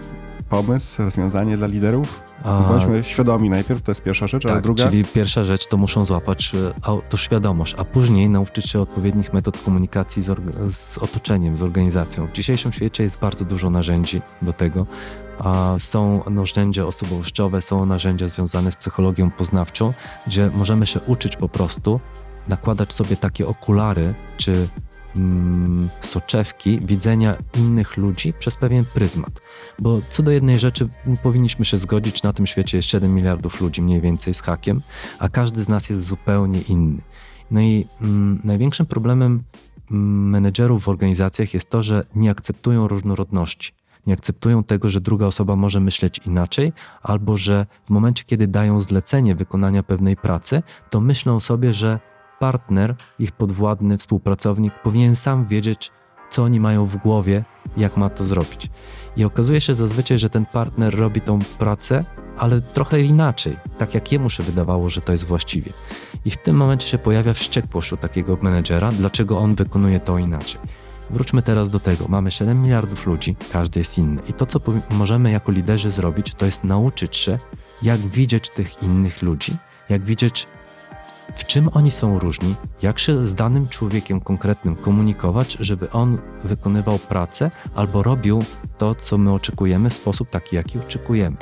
pomysł, 0.50 1.04
rozwiązanie 1.04 1.58
dla 1.58 1.68
liderów? 1.68 2.24
A... 2.44 2.62
Bądźmy 2.62 3.04
świadomi 3.04 3.50
najpierw, 3.50 3.82
to 3.82 3.92
jest 3.92 4.04
pierwsza 4.04 4.28
rzecz, 4.28 4.44
tak, 4.44 4.58
a 4.58 4.62
druga... 4.62 4.84
czyli 4.84 5.06
pierwsza 5.06 5.44
rzecz 5.44 5.68
to 5.68 5.78
muszą 5.78 6.06
złapać 6.06 6.56
e, 6.56 7.02
to 7.10 7.18
świadomość, 7.18 7.76
a 7.78 7.86
później 7.86 8.30
nauczyć 8.30 8.66
się 8.66 8.82
odpowiednich 8.82 9.34
metod 9.34 9.64
komunikacji 9.64 10.24
z, 10.24 10.38
z 10.76 10.98
otoczeniem, 10.98 11.58
z 11.58 11.62
organizacją. 11.62 12.28
W 12.28 12.32
dzisiejszym 12.32 12.74
świecie 12.74 13.04
jest 13.04 13.20
bardzo 13.20 13.46
dużo 13.46 13.70
narzędzi 13.70 14.22
do 14.42 14.54
tego. 14.54 14.86
Są 15.80 16.24
narzędzia 16.30 16.86
osobowościowe, 16.86 17.62
są 17.62 17.86
narzędzia 17.86 18.30
związane 18.30 18.72
z 18.72 18.76
psychologią 18.76 19.32
poznawczą, 19.32 19.94
gdzie 20.28 20.50
możemy 20.56 20.86
się 20.86 21.00
uczyć 21.00 21.36
po 21.38 21.50
prostu, 21.50 22.00
nakładać 22.48 22.94
sobie 22.94 23.16
takie 23.16 23.48
okulary, 23.48 24.14
czy 24.38 24.68
mm, 25.16 25.90
soczewki 26.02 26.80
widzenia 26.80 27.38
innych 27.58 27.98
ludzi 27.98 28.34
przez 28.40 28.56
pewien 28.56 28.86
pryzmat. 28.86 29.42
Bo 29.80 30.02
co 30.10 30.24
do 30.24 30.32
jednej 30.32 30.60
rzeczy 30.60 30.90
powinniśmy 31.24 31.66
się 31.66 31.78
zgodzić, 31.78 32.24
na 32.24 32.34
tym 32.34 32.48
świecie 32.48 32.78
jest 32.78 32.88
7 32.88 33.14
miliardów 33.14 33.62
ludzi 33.62 33.82
mniej 33.82 34.02
więcej 34.02 34.34
z 34.34 34.42
hakiem, 34.42 34.82
a 35.20 35.30
każdy 35.30 35.64
z 35.64 35.70
nas 35.70 35.90
jest 35.90 36.04
zupełnie 36.04 36.62
inny. 36.62 37.02
No 37.52 37.62
i 37.62 37.86
mm, 38.02 38.42
największym 38.44 38.86
problemem 38.86 39.44
mm, 39.92 40.30
menedżerów 40.30 40.84
w 40.84 40.90
organizacjach 40.90 41.54
jest 41.54 41.70
to, 41.70 41.84
że 41.84 42.04
nie 42.16 42.32
akceptują 42.32 42.88
różnorodności. 42.88 43.72
Nie 44.08 44.14
akceptują 44.14 44.64
tego, 44.64 44.90
że 44.90 45.02
druga 45.02 45.26
osoba 45.26 45.56
może 45.56 45.80
myśleć 45.80 46.20
inaczej, 46.26 46.74
albo 47.02 47.38
że 47.38 47.66
w 47.86 47.90
momencie, 47.90 48.24
kiedy 48.24 48.48
dają 48.48 48.82
zlecenie 48.82 49.36
wykonania 49.36 49.84
pewnej 49.84 50.18
pracy, 50.18 50.64
to 50.90 51.02
myślą 51.02 51.40
sobie, 51.40 51.74
że 51.74 52.00
partner, 52.40 52.96
ich 53.20 53.32
podwładny, 53.32 53.98
współpracownik 53.98 54.74
powinien 54.84 55.16
sam 55.16 55.48
wiedzieć, 55.48 55.92
co 56.30 56.44
oni 56.44 56.60
mają 56.60 56.86
w 56.86 56.98
głowie, 56.98 57.44
jak 57.78 57.98
ma 57.98 58.10
to 58.10 58.26
zrobić. 58.26 58.70
I 59.18 59.24
okazuje 59.24 59.62
się 59.62 59.76
zazwyczaj, 59.76 60.20
że 60.20 60.30
ten 60.30 60.46
partner 60.46 60.96
robi 60.96 61.22
tą 61.22 61.40
pracę, 61.60 62.04
ale 62.38 62.62
trochę 62.62 63.02
inaczej, 63.02 63.56
tak 63.78 63.94
jak 63.94 64.12
jemu 64.12 64.30
się 64.30 64.44
wydawało, 64.44 64.90
że 64.90 65.02
to 65.02 65.12
jest 65.12 65.26
właściwie. 65.26 65.72
I 66.26 66.32
w 66.32 66.38
tym 66.38 66.56
momencie 66.56 66.88
się 66.88 66.98
pojawia 66.98 67.34
wściekłość 67.34 67.94
u 67.94 67.98
takiego 67.98 68.38
menedżera, 68.42 68.92
dlaczego 68.92 69.40
on 69.40 69.56
wykonuje 69.56 70.00
to 70.00 70.18
inaczej. 70.18 70.62
Wróćmy 71.10 71.42
teraz 71.42 71.70
do 71.70 71.80
tego. 71.80 72.08
Mamy 72.08 72.32
7 72.32 72.62
miliardów 72.62 73.06
ludzi, 73.06 73.36
każdy 73.52 73.80
jest 73.80 73.98
inny. 73.98 74.22
I 74.30 74.34
to, 74.34 74.46
co 74.46 74.60
możemy 74.90 75.32
jako 75.32 75.52
liderzy 75.52 75.92
zrobić, 75.92 76.34
to 76.36 76.46
jest 76.46 76.64
nauczyć 76.64 77.16
się, 77.16 77.38
jak 77.82 78.00
widzieć 78.00 78.50
tych 78.50 78.84
innych 78.84 79.22
ludzi, 79.22 79.58
jak 79.90 80.04
widzieć 80.04 80.48
w 81.36 81.46
czym 81.46 81.70
oni 81.74 81.92
są 81.92 82.20
różni, 82.20 82.56
jak 82.82 83.00
się 83.00 83.28
z 83.28 83.34
danym 83.34 83.68
człowiekiem 83.68 84.22
konkretnym 84.22 84.76
komunikować, 84.76 85.58
żeby 85.60 85.92
on 85.92 86.18
wykonywał 86.44 87.00
pracę 87.00 87.52
albo 87.76 88.04
robił 88.04 88.44
to, 88.78 88.96
co 88.96 89.18
my 89.18 89.34
oczekujemy 89.34 89.90
w 89.90 89.94
sposób 89.94 90.30
taki, 90.30 90.56
jaki 90.56 90.80
oczekujemy. 90.80 91.38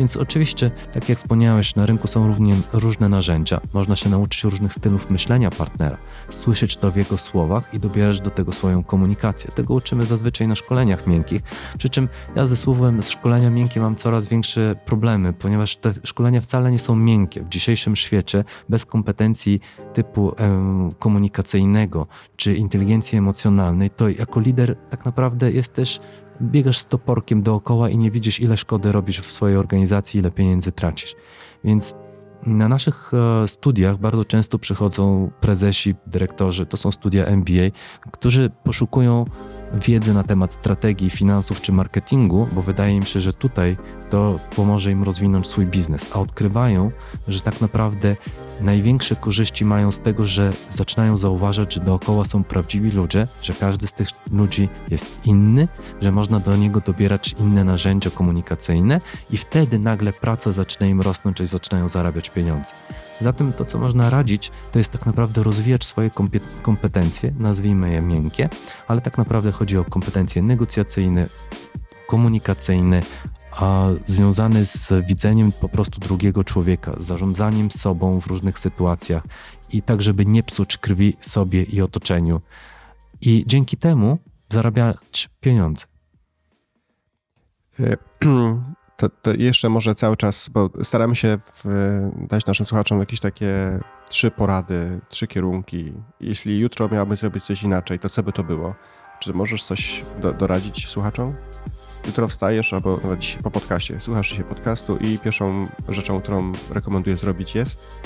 Więc 0.00 0.16
oczywiście, 0.16 0.70
tak 0.92 1.08
jak 1.08 1.18
wspomniałeś, 1.18 1.74
na 1.74 1.86
rynku 1.86 2.08
są 2.08 2.26
równie 2.26 2.56
różne 2.72 3.08
narzędzia. 3.08 3.60
Można 3.72 3.96
się 3.96 4.10
nauczyć 4.10 4.44
różnych 4.44 4.72
stylów 4.72 5.10
myślenia 5.10 5.50
partnera, 5.50 5.96
słyszeć 6.30 6.76
to 6.76 6.90
w 6.90 6.96
jego 6.96 7.18
słowach 7.18 7.74
i 7.74 7.80
dobierać 7.80 8.20
do 8.20 8.30
tego 8.30 8.52
swoją 8.52 8.84
komunikację. 8.84 9.50
Tego 9.54 9.74
uczymy 9.74 10.06
zazwyczaj 10.06 10.48
na 10.48 10.54
szkoleniach 10.54 11.06
miękkich. 11.06 11.42
Przy 11.78 11.88
czym 11.88 12.08
ja 12.36 12.46
ze 12.46 12.56
słowem 12.56 13.02
z 13.02 13.08
szkolenia 13.08 13.50
miękkie 13.50 13.80
mam 13.80 13.96
coraz 13.96 14.28
większe 14.28 14.76
problemy, 14.84 15.32
ponieważ 15.32 15.76
te 15.76 15.92
szkolenia 16.04 16.40
wcale 16.40 16.70
nie 16.70 16.78
są 16.78 16.96
miękkie. 16.96 17.42
W 17.42 17.48
dzisiejszym 17.48 17.96
świecie 17.96 18.44
bez 18.68 18.86
kompetencji 18.86 19.60
typu 19.94 20.34
em, 20.36 20.94
komunikacyjnego 20.98 22.06
czy 22.36 22.54
inteligencji 22.54 23.18
emocjonalnej, 23.18 23.90
to 23.90 24.08
jako 24.08 24.40
lider 24.40 24.76
tak 24.90 25.04
naprawdę 25.04 25.52
jest 25.52 25.72
też 25.72 26.00
biegasz 26.42 26.78
z 26.78 26.84
toporkiem 26.84 27.42
dookoła 27.42 27.88
i 27.88 27.98
nie 27.98 28.10
widzisz, 28.10 28.40
ile 28.40 28.56
szkody 28.56 28.92
robisz 28.92 29.20
w 29.20 29.32
swojej 29.32 29.56
organizacji, 29.56 30.20
ile 30.20 30.30
pieniędzy 30.30 30.72
tracisz. 30.72 31.16
Więc 31.64 31.94
na 32.46 32.68
naszych 32.68 33.12
e, 33.14 33.48
studiach 33.48 33.98
bardzo 33.98 34.24
często 34.24 34.58
przychodzą 34.58 35.30
prezesi, 35.40 35.94
dyrektorzy, 36.06 36.66
to 36.66 36.76
są 36.76 36.92
studia 36.92 37.24
MBA, 37.26 37.70
którzy 38.12 38.50
poszukują 38.64 39.24
wiedzy 39.74 40.14
na 40.14 40.22
temat 40.22 40.52
strategii, 40.52 41.10
finansów 41.10 41.60
czy 41.60 41.72
marketingu, 41.72 42.48
bo 42.52 42.62
wydaje 42.62 42.96
im 42.96 43.02
się, 43.02 43.20
że 43.20 43.32
tutaj 43.32 43.76
to 44.10 44.38
pomoże 44.56 44.92
im 44.92 45.02
rozwinąć 45.02 45.46
swój 45.46 45.66
biznes, 45.66 46.08
a 46.12 46.20
odkrywają, 46.20 46.90
że 47.28 47.40
tak 47.40 47.60
naprawdę 47.60 48.16
największe 48.60 49.16
korzyści 49.16 49.64
mają 49.64 49.92
z 49.92 50.00
tego, 50.00 50.24
że 50.24 50.52
zaczynają 50.70 51.16
zauważać, 51.16 51.74
że 51.74 51.80
dookoła 51.80 52.24
są 52.24 52.44
prawdziwi 52.44 52.90
ludzie, 52.90 53.26
że 53.42 53.52
każdy 53.52 53.86
z 53.86 53.92
tych 53.92 54.08
ludzi 54.32 54.68
jest 54.88 55.26
inny, 55.26 55.68
że 56.02 56.12
można 56.12 56.40
do 56.40 56.56
niego 56.56 56.80
dobierać 56.80 57.34
inne 57.40 57.64
narzędzia 57.64 58.10
komunikacyjne 58.10 59.00
i 59.30 59.36
wtedy 59.36 59.78
nagle 59.78 60.12
praca 60.12 60.52
zaczyna 60.52 60.86
im 60.86 61.00
rosnąć, 61.00 61.40
i 61.40 61.46
zaczynają 61.46 61.88
zarabiać 61.88 62.30
pieniądze. 62.30 62.72
Zatem 63.20 63.52
to, 63.52 63.64
co 63.64 63.78
można 63.78 64.10
radzić, 64.10 64.50
to 64.72 64.78
jest 64.78 64.92
tak 64.92 65.06
naprawdę 65.06 65.42
rozwijać 65.42 65.84
swoje 65.84 66.10
kompetencje, 66.62 67.34
nazwijmy 67.38 67.90
je 67.90 68.00
miękkie, 68.00 68.48
ale 68.88 69.00
tak 69.00 69.18
naprawdę 69.18 69.52
chodzi 69.52 69.78
o 69.78 69.84
kompetencje 69.84 70.42
negocjacyjne, 70.42 71.26
komunikacyjne, 72.06 73.02
a 73.50 73.86
związany 74.06 74.64
z 74.64 74.92
widzeniem 75.08 75.52
po 75.52 75.68
prostu 75.68 76.00
drugiego 76.00 76.44
człowieka, 76.44 76.92
zarządzaniem 76.98 77.70
sobą 77.70 78.20
w 78.20 78.26
różnych 78.26 78.58
sytuacjach 78.58 79.22
i 79.72 79.82
tak, 79.82 80.02
żeby 80.02 80.26
nie 80.26 80.42
psuć 80.42 80.76
krwi 80.76 81.16
sobie 81.20 81.62
i 81.62 81.82
otoczeniu. 81.82 82.40
I 83.20 83.44
dzięki 83.46 83.76
temu 83.76 84.18
zarabiać 84.50 85.28
pieniądze. 85.40 85.86
To, 89.00 89.08
to, 89.08 89.30
jeszcze 89.38 89.68
może 89.68 89.94
cały 89.94 90.16
czas, 90.16 90.48
bo 90.48 90.70
staramy 90.82 91.16
się 91.16 91.38
w, 91.54 91.64
dać 92.28 92.46
naszym 92.46 92.66
słuchaczom 92.66 93.00
jakieś 93.00 93.20
takie 93.20 93.80
trzy 94.08 94.30
porady, 94.30 95.00
trzy 95.08 95.26
kierunki. 95.26 95.92
Jeśli 96.20 96.58
jutro 96.58 96.88
miałaby 96.88 97.16
zrobić 97.16 97.44
coś 97.44 97.62
inaczej, 97.62 97.98
to 97.98 98.08
co 98.08 98.22
by 98.22 98.32
to 98.32 98.44
było? 98.44 98.74
Czy 99.20 99.32
możesz 99.32 99.64
coś 99.64 100.04
do, 100.22 100.32
doradzić 100.32 100.88
słuchaczom? 100.88 101.34
Jutro 102.06 102.28
wstajesz, 102.28 102.72
albo 102.72 102.96
nawet 103.02 103.18
dzisiaj 103.20 103.42
po 103.42 103.50
podcaście, 103.50 104.00
słuchasz 104.00 104.28
się 104.28 104.44
podcastu 104.44 104.96
i 104.96 105.18
pierwszą 105.18 105.64
rzeczą, 105.88 106.20
którą 106.20 106.52
rekomenduję 106.70 107.16
zrobić 107.16 107.54
jest? 107.54 108.02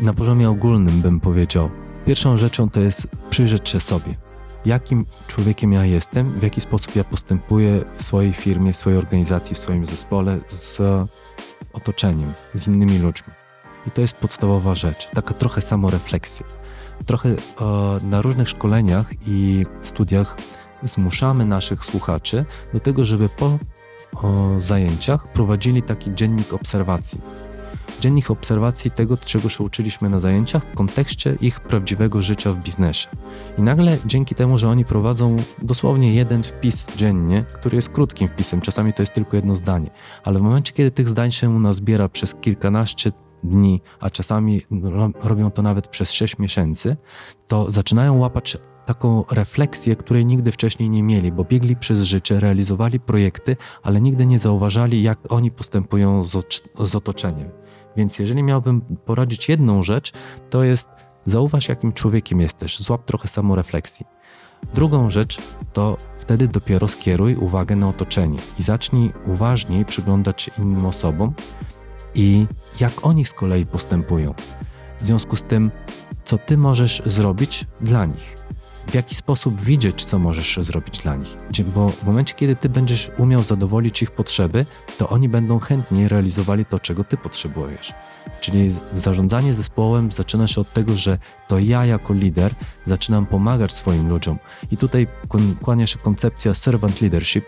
Na 0.00 0.14
poziomie 0.14 0.50
ogólnym 0.50 1.00
bym 1.00 1.20
powiedział, 1.20 1.70
pierwszą 2.06 2.36
rzeczą 2.36 2.70
to 2.70 2.80
jest 2.80 3.08
przyjrzeć 3.30 3.68
się 3.68 3.80
sobie 3.80 4.14
jakim 4.66 5.06
człowiekiem 5.26 5.72
ja 5.72 5.84
jestem, 5.84 6.30
w 6.30 6.42
jaki 6.42 6.60
sposób 6.60 6.96
ja 6.96 7.04
postępuję 7.04 7.84
w 7.96 8.02
swojej 8.02 8.32
firmie, 8.32 8.72
w 8.72 8.76
swojej 8.76 8.98
organizacji, 8.98 9.56
w 9.56 9.58
swoim 9.58 9.86
zespole 9.86 10.38
z 10.48 10.80
otoczeniem, 11.72 12.32
z 12.54 12.66
innymi 12.66 12.98
ludźmi. 12.98 13.32
I 13.86 13.90
to 13.90 14.00
jest 14.00 14.14
podstawowa 14.14 14.74
rzecz, 14.74 15.10
taka 15.14 15.34
trochę 15.34 15.60
samorefleksja. 15.60 16.46
Trochę 17.06 17.28
e, 17.28 17.34
na 18.02 18.22
różnych 18.22 18.48
szkoleniach 18.48 19.06
i 19.26 19.66
studiach 19.80 20.36
zmuszamy 20.82 21.44
naszych 21.44 21.84
słuchaczy 21.84 22.44
do 22.72 22.80
tego, 22.80 23.04
żeby 23.04 23.28
po 23.28 23.58
o, 24.14 24.60
zajęciach 24.60 25.32
prowadzili 25.32 25.82
taki 25.82 26.14
dziennik 26.14 26.52
obserwacji 26.52 27.20
dziennik 28.00 28.30
obserwacji 28.30 28.90
tego, 28.90 29.16
czego 29.16 29.48
się 29.48 29.64
uczyliśmy 29.64 30.10
na 30.10 30.20
zajęciach 30.20 30.64
w 30.64 30.74
kontekście 30.74 31.36
ich 31.40 31.60
prawdziwego 31.60 32.22
życia 32.22 32.52
w 32.52 32.58
biznesie. 32.58 33.08
I 33.58 33.62
nagle 33.62 33.98
dzięki 34.06 34.34
temu, 34.34 34.58
że 34.58 34.68
oni 34.68 34.84
prowadzą 34.84 35.36
dosłownie 35.62 36.14
jeden 36.14 36.42
wpis 36.42 36.96
dziennie, 36.96 37.44
który 37.54 37.76
jest 37.76 37.92
krótkim 37.92 38.28
wpisem, 38.28 38.60
czasami 38.60 38.92
to 38.92 39.02
jest 39.02 39.14
tylko 39.14 39.36
jedno 39.36 39.56
zdanie, 39.56 39.90
ale 40.24 40.38
w 40.38 40.42
momencie, 40.42 40.72
kiedy 40.72 40.90
tych 40.90 41.08
zdań 41.08 41.32
się 41.32 41.58
nazbiera 41.58 42.08
przez 42.08 42.34
kilkanaście 42.34 43.12
dni, 43.44 43.80
a 44.00 44.10
czasami 44.10 44.62
robią 45.22 45.50
to 45.50 45.62
nawet 45.62 45.88
przez 45.88 46.12
6 46.12 46.38
miesięcy, 46.38 46.96
to 47.48 47.70
zaczynają 47.70 48.18
łapać 48.18 48.56
taką 48.86 49.24
refleksję, 49.30 49.96
której 49.96 50.26
nigdy 50.26 50.52
wcześniej 50.52 50.90
nie 50.90 51.02
mieli, 51.02 51.32
bo 51.32 51.44
biegli 51.44 51.76
przez 51.76 52.02
życie, 52.02 52.40
realizowali 52.40 53.00
projekty, 53.00 53.56
ale 53.82 54.00
nigdy 54.00 54.26
nie 54.26 54.38
zauważali, 54.38 55.02
jak 55.02 55.18
oni 55.32 55.50
postępują 55.50 56.24
z, 56.24 56.62
z 56.78 56.94
otoczeniem. 56.94 57.50
Więc 57.96 58.18
jeżeli 58.18 58.42
miałbym 58.42 58.80
poradzić 58.80 59.48
jedną 59.48 59.82
rzecz, 59.82 60.12
to 60.50 60.64
jest 60.64 60.88
zauważ, 61.26 61.68
jakim 61.68 61.92
człowiekiem 61.92 62.40
jesteś, 62.40 62.78
złap 62.78 63.04
trochę 63.04 63.28
samorefleksji. 63.28 64.06
Drugą 64.74 65.10
rzecz 65.10 65.38
to 65.72 65.96
wtedy 66.18 66.48
dopiero 66.48 66.88
skieruj 66.88 67.36
uwagę 67.36 67.76
na 67.76 67.88
otoczenie 67.88 68.38
i 68.58 68.62
zacznij 68.62 69.12
uważniej 69.26 69.84
przyglądać 69.84 70.42
się 70.42 70.52
innym 70.58 70.86
osobom 70.86 71.34
i 72.14 72.46
jak 72.80 72.92
oni 73.02 73.24
z 73.24 73.32
kolei 73.32 73.66
postępują. 73.66 74.34
W 75.00 75.06
związku 75.06 75.36
z 75.36 75.42
tym, 75.42 75.70
co 76.24 76.38
ty 76.38 76.56
możesz 76.56 77.02
zrobić 77.06 77.66
dla 77.80 78.06
nich 78.06 78.34
w 78.86 78.94
jaki 78.94 79.14
sposób 79.14 79.60
widzieć, 79.60 80.04
co 80.04 80.18
możesz 80.18 80.58
zrobić 80.60 80.98
dla 80.98 81.16
nich. 81.16 81.36
Bo 81.74 81.88
w 81.88 82.04
momencie, 82.04 82.34
kiedy 82.34 82.56
ty 82.56 82.68
będziesz 82.68 83.10
umiał 83.18 83.44
zadowolić 83.44 84.02
ich 84.02 84.10
potrzeby, 84.10 84.66
to 84.98 85.08
oni 85.08 85.28
będą 85.28 85.58
chętniej 85.58 86.08
realizowali 86.08 86.64
to, 86.64 86.80
czego 86.80 87.04
ty 87.04 87.16
potrzebujesz. 87.16 87.92
Czyli 88.40 88.74
zarządzanie 88.94 89.54
zespołem 89.54 90.12
zaczyna 90.12 90.48
się 90.48 90.60
od 90.60 90.72
tego, 90.72 90.96
że 90.96 91.18
to 91.48 91.58
ja 91.58 91.86
jako 91.86 92.14
lider 92.14 92.54
zaczynam 92.86 93.26
pomagać 93.26 93.72
swoim 93.72 94.08
ludziom. 94.08 94.38
I 94.70 94.76
tutaj 94.76 95.06
kłania 95.62 95.86
się 95.86 95.98
koncepcja 95.98 96.54
servant 96.54 97.00
leadership, 97.00 97.44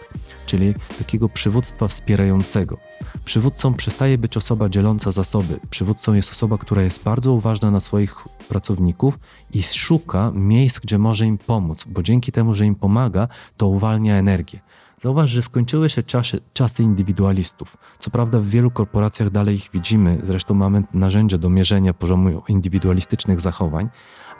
czyli 0.47 0.75
takiego 0.99 1.29
przywództwa 1.29 1.89
wspierającego. 1.89 2.79
Przywódcą 3.25 3.75
przestaje 3.75 4.19
być 4.19 4.37
osoba 4.37 4.69
dzieląca 4.69 5.13
zasoby. 5.13 5.61
Przywódcą 5.71 6.15
jest 6.15 6.31
osoba, 6.31 6.59
która 6.59 6.83
jest 6.83 7.03
bardzo 7.03 7.33
uważna 7.33 7.71
na 7.71 7.81
swoich 7.81 8.15
pracowników 8.47 9.19
i 9.55 9.63
szuka 9.63 10.33
miejsc, 10.35 10.81
gdzie 10.81 10.99
może 10.99 11.27
im 11.27 11.39
pomóc, 11.39 11.85
bo 11.87 12.03
dzięki 12.03 12.33
temu, 12.33 12.55
że 12.55 12.67
im 12.67 12.75
pomaga, 12.75 13.29
to 13.57 13.69
uwalnia 13.69 14.15
energię. 14.17 14.61
Zauważ, 15.03 15.31
że 15.31 15.43
skończyły 15.43 15.89
się 15.89 16.03
czasy, 16.03 16.41
czasy 16.53 16.83
indywidualistów. 16.83 17.77
Co 17.99 18.11
prawda 18.11 18.41
w 18.41 18.47
wielu 18.47 18.71
korporacjach 18.71 19.31
dalej 19.31 19.55
ich 19.55 19.71
widzimy, 19.73 20.19
zresztą 20.23 20.55
mamy 20.55 20.83
narzędzia 20.95 21.39
do 21.39 21.51
mierzenia 21.51 21.95
poziomu 21.95 22.43
indywidualistycznych 22.49 23.41
zachowań, 23.41 23.89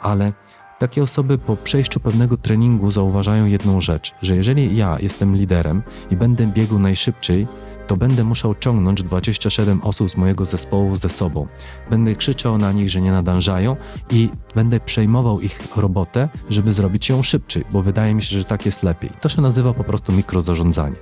ale 0.01 0.33
takie 0.79 1.03
osoby 1.03 1.37
po 1.37 1.55
przejściu 1.55 1.99
pewnego 1.99 2.37
treningu 2.37 2.91
zauważają 2.91 3.45
jedną 3.45 3.81
rzecz, 3.81 4.13
że 4.21 4.35
jeżeli 4.35 4.75
ja 4.75 4.97
jestem 4.99 5.35
liderem 5.35 5.83
i 6.11 6.15
będę 6.15 6.47
biegł 6.47 6.79
najszybciej, 6.79 7.47
to 7.87 7.97
będę 7.97 8.23
musiał 8.23 8.55
ciągnąć 8.55 9.03
27 9.03 9.81
osób 9.83 10.09
z 10.09 10.17
mojego 10.17 10.45
zespołu 10.45 10.95
ze 10.95 11.09
sobą. 11.09 11.47
Będę 11.89 12.15
krzyczał 12.15 12.57
na 12.57 12.71
nich, 12.71 12.89
że 12.89 13.01
nie 13.01 13.11
nadążają 13.11 13.75
i 14.11 14.29
będę 14.55 14.79
przejmował 14.79 15.41
ich 15.41 15.59
robotę, 15.75 16.29
żeby 16.49 16.73
zrobić 16.73 17.09
ją 17.09 17.23
szybciej, 17.23 17.65
bo 17.71 17.83
wydaje 17.83 18.15
mi 18.15 18.23
się, 18.23 18.37
że 18.37 18.45
tak 18.45 18.65
jest 18.65 18.83
lepiej. 18.83 19.09
To 19.21 19.29
się 19.29 19.41
nazywa 19.41 19.73
po 19.73 19.83
prostu 19.83 20.13
mikrozarządzanie. 20.13 20.95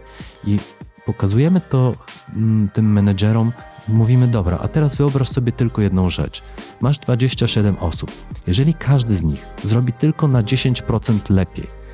I 0.47 0.59
pokazujemy 1.05 1.61
to 1.61 1.95
mm, 2.35 2.69
tym 2.73 2.93
menedżerom, 2.93 3.51
mówimy, 3.87 4.27
dobra, 4.27 4.59
a 4.61 4.67
teraz 4.67 4.95
wyobraź 4.95 5.29
sobie 5.29 5.51
tylko 5.51 5.81
jedną 5.81 6.09
rzecz. 6.09 6.41
Masz 6.81 6.99
27 6.99 7.77
osób. 7.79 8.11
Jeżeli 8.47 8.73
każdy 8.73 9.17
z 9.17 9.23
nich 9.23 9.45
zrobi 9.63 9.93
tylko 9.93 10.27
na 10.27 10.43
10% 10.43 11.19
lepiej, 11.29 11.84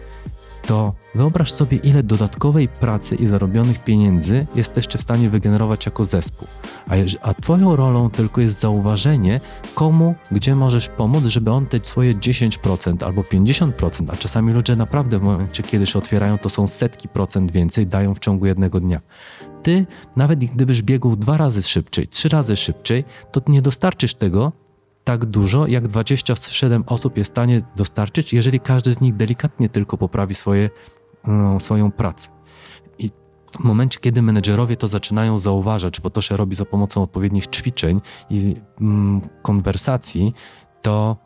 to 0.72 0.94
wyobraź 1.16 1.52
sobie, 1.52 1.78
ile 1.78 2.04
dodatkowej 2.04 2.68
pracy 2.68 3.16
i 3.16 3.28
zarobionych 3.28 3.84
pieniędzy 3.84 4.48
jesteście 4.56 4.98
w 4.98 5.02
stanie 5.02 5.30
wygenerować 5.30 5.86
jako 5.86 6.06
zespół. 6.06 6.48
A, 6.88 6.94
a 7.22 7.34
Twoją 7.34 7.76
rolą 7.76 8.10
tylko 8.10 8.42
jest 8.42 8.60
zauważenie, 8.60 9.40
komu, 9.76 10.16
gdzie 10.32 10.56
możesz 10.56 10.90
pomóc, 10.90 11.26
żeby 11.26 11.52
on 11.52 11.66
te 11.66 11.80
swoje 11.84 12.16
10% 12.16 13.06
albo 13.06 13.22
50%, 13.22 14.06
a 14.14 14.16
czasami 14.16 14.54
ludzie 14.54 14.76
naprawdę 14.76 15.20
w 15.20 15.24
momencie, 15.24 15.64
kiedy 15.64 15.86
się 15.86 16.00
otwierają, 16.00 16.38
to 16.38 16.50
są 16.50 16.68
setki 16.68 17.10
procent 17.10 17.52
więcej, 17.52 17.88
dają 17.88 18.16
w 18.16 18.20
ciągu 18.20 18.46
jednego 18.46 18.80
dnia. 18.80 19.02
Ty, 19.64 19.86
nawet 20.16 20.40
gdybyś 20.40 20.82
biegł 20.82 21.16
dwa 21.16 21.38
razy 21.38 21.62
szybciej, 21.62 22.08
trzy 22.08 22.30
razy 22.30 22.56
szybciej, 22.56 23.04
to 23.32 23.42
nie 23.48 23.62
dostarczysz 23.62 24.16
tego, 24.16 24.52
tak 25.04 25.26
dużo, 25.26 25.68
jak 25.68 25.88
27 25.88 26.84
osób 26.88 27.18
jest 27.18 27.32
w 27.32 27.34
stanie 27.34 27.62
dostarczyć, 27.76 28.34
jeżeli 28.34 28.60
każdy 28.60 28.94
z 28.94 29.02
nich 29.02 29.16
delikatnie 29.16 29.70
tylko 29.70 29.98
poprawi 29.98 30.36
swoje, 30.36 30.70
no, 31.28 31.60
swoją 31.60 31.92
pracę. 31.92 32.30
I 33.00 33.12
w 33.60 33.64
momencie, 33.64 34.00
kiedy 34.00 34.22
menedżerowie 34.22 34.78
to 34.78 34.88
zaczynają 34.88 35.40
zauważać, 35.40 36.02
bo 36.02 36.10
to 36.10 36.22
się 36.22 36.38
robi 36.38 36.56
za 36.56 36.66
pomocą 36.66 37.04
odpowiednich 37.04 37.48
ćwiczeń 37.48 38.02
i 38.30 38.56
mm, 38.82 39.22
konwersacji, 39.42 40.34
to 40.82 41.18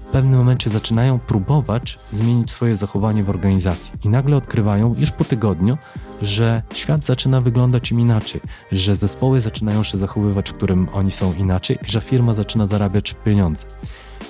w 0.00 0.10
pewnym 0.10 0.38
momencie 0.38 0.70
zaczynają 0.70 1.18
próbować 1.18 1.98
zmienić 2.12 2.50
swoje 2.50 2.76
zachowanie 2.76 3.24
w 3.24 3.30
organizacji 3.30 3.94
i 4.04 4.08
nagle 4.08 4.36
odkrywają 4.36 4.94
już 4.98 5.10
po 5.10 5.24
tygodniu, 5.24 5.78
że 6.22 6.62
świat 6.74 7.04
zaczyna 7.04 7.40
wyglądać 7.40 7.90
im 7.90 8.00
inaczej, 8.00 8.40
że 8.72 8.96
zespoły 8.96 9.40
zaczynają 9.40 9.82
się 9.82 9.98
zachowywać, 9.98 10.50
w 10.50 10.54
którym 10.54 10.88
oni 10.92 11.10
są 11.10 11.34
inaczej, 11.34 11.78
że 11.86 12.00
firma 12.00 12.34
zaczyna 12.34 12.66
zarabiać 12.66 13.14
pieniądze. 13.24 13.66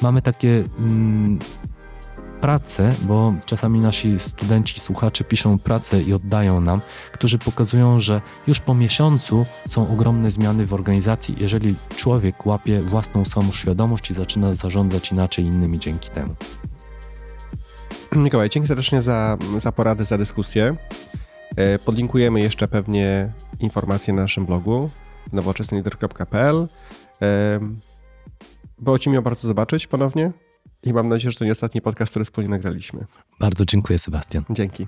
Mamy 0.02 0.22
takie 0.22 0.64
mm, 0.78 1.38
prace, 2.40 2.94
bo 3.03 3.35
czasami 3.46 3.81
nasi 3.81 4.18
studenci, 4.18 4.81
słuchacze 4.81 5.24
piszą 5.24 5.59
pracę 5.59 6.03
i 6.03 6.12
oddają 6.12 6.61
nam, 6.61 6.81
którzy 7.12 7.38
pokazują, 7.38 8.01
że 8.01 8.20
już 8.46 8.61
po 8.61 8.74
miesiącu 8.74 9.46
są 9.68 9.92
ogromne 9.92 10.31
zmiany 10.31 10.66
w 10.66 10.74
organizacji, 10.74 11.35
jeżeli 11.38 11.74
człowiek 11.96 12.46
łapie 12.46 12.83
własną 12.83 13.24
samoświadomość 13.24 14.11
i 14.11 14.14
zaczyna 14.14 14.55
zarządzać 14.55 15.12
inaczej 15.12 15.44
innymi 15.44 15.79
dzięki 15.79 16.11
temu. 16.11 16.35
Mikołaj, 18.16 18.48
dzięki 18.51 18.68
serdecznie 18.68 19.03
za, 19.03 19.37
za 19.57 19.72
poradę, 19.72 20.05
za 20.05 20.18
dyskusję. 20.18 20.77
E, 21.57 21.79
podlinkujemy 21.79 22.40
jeszcze 22.40 22.68
pewnie 22.68 23.33
informacje 23.61 24.14
na 24.14 24.22
naszym 24.22 24.46
blogu 24.46 24.90
nowoczesnylider.pl. 25.33 26.68
E, 27.22 27.61
było 28.79 28.98
Ci 28.98 29.10
miło 29.10 29.23
bardzo 29.23 29.48
zobaczyć 29.48 29.87
ponownie. 29.87 30.33
I 30.83 30.92
mam 30.92 31.08
nadzieję, 31.08 31.33
że 31.33 31.38
to 31.38 31.44
nie 31.44 31.52
ostatni 31.52 31.81
podcast, 31.83 32.10
który 32.10 32.24
wspólnie 32.24 32.50
nagraliśmy. 32.50 33.06
Bardzo 33.40 33.64
dziękuję, 33.64 33.98
Sebastian. 33.98 34.44
Dzięki. 34.50 34.87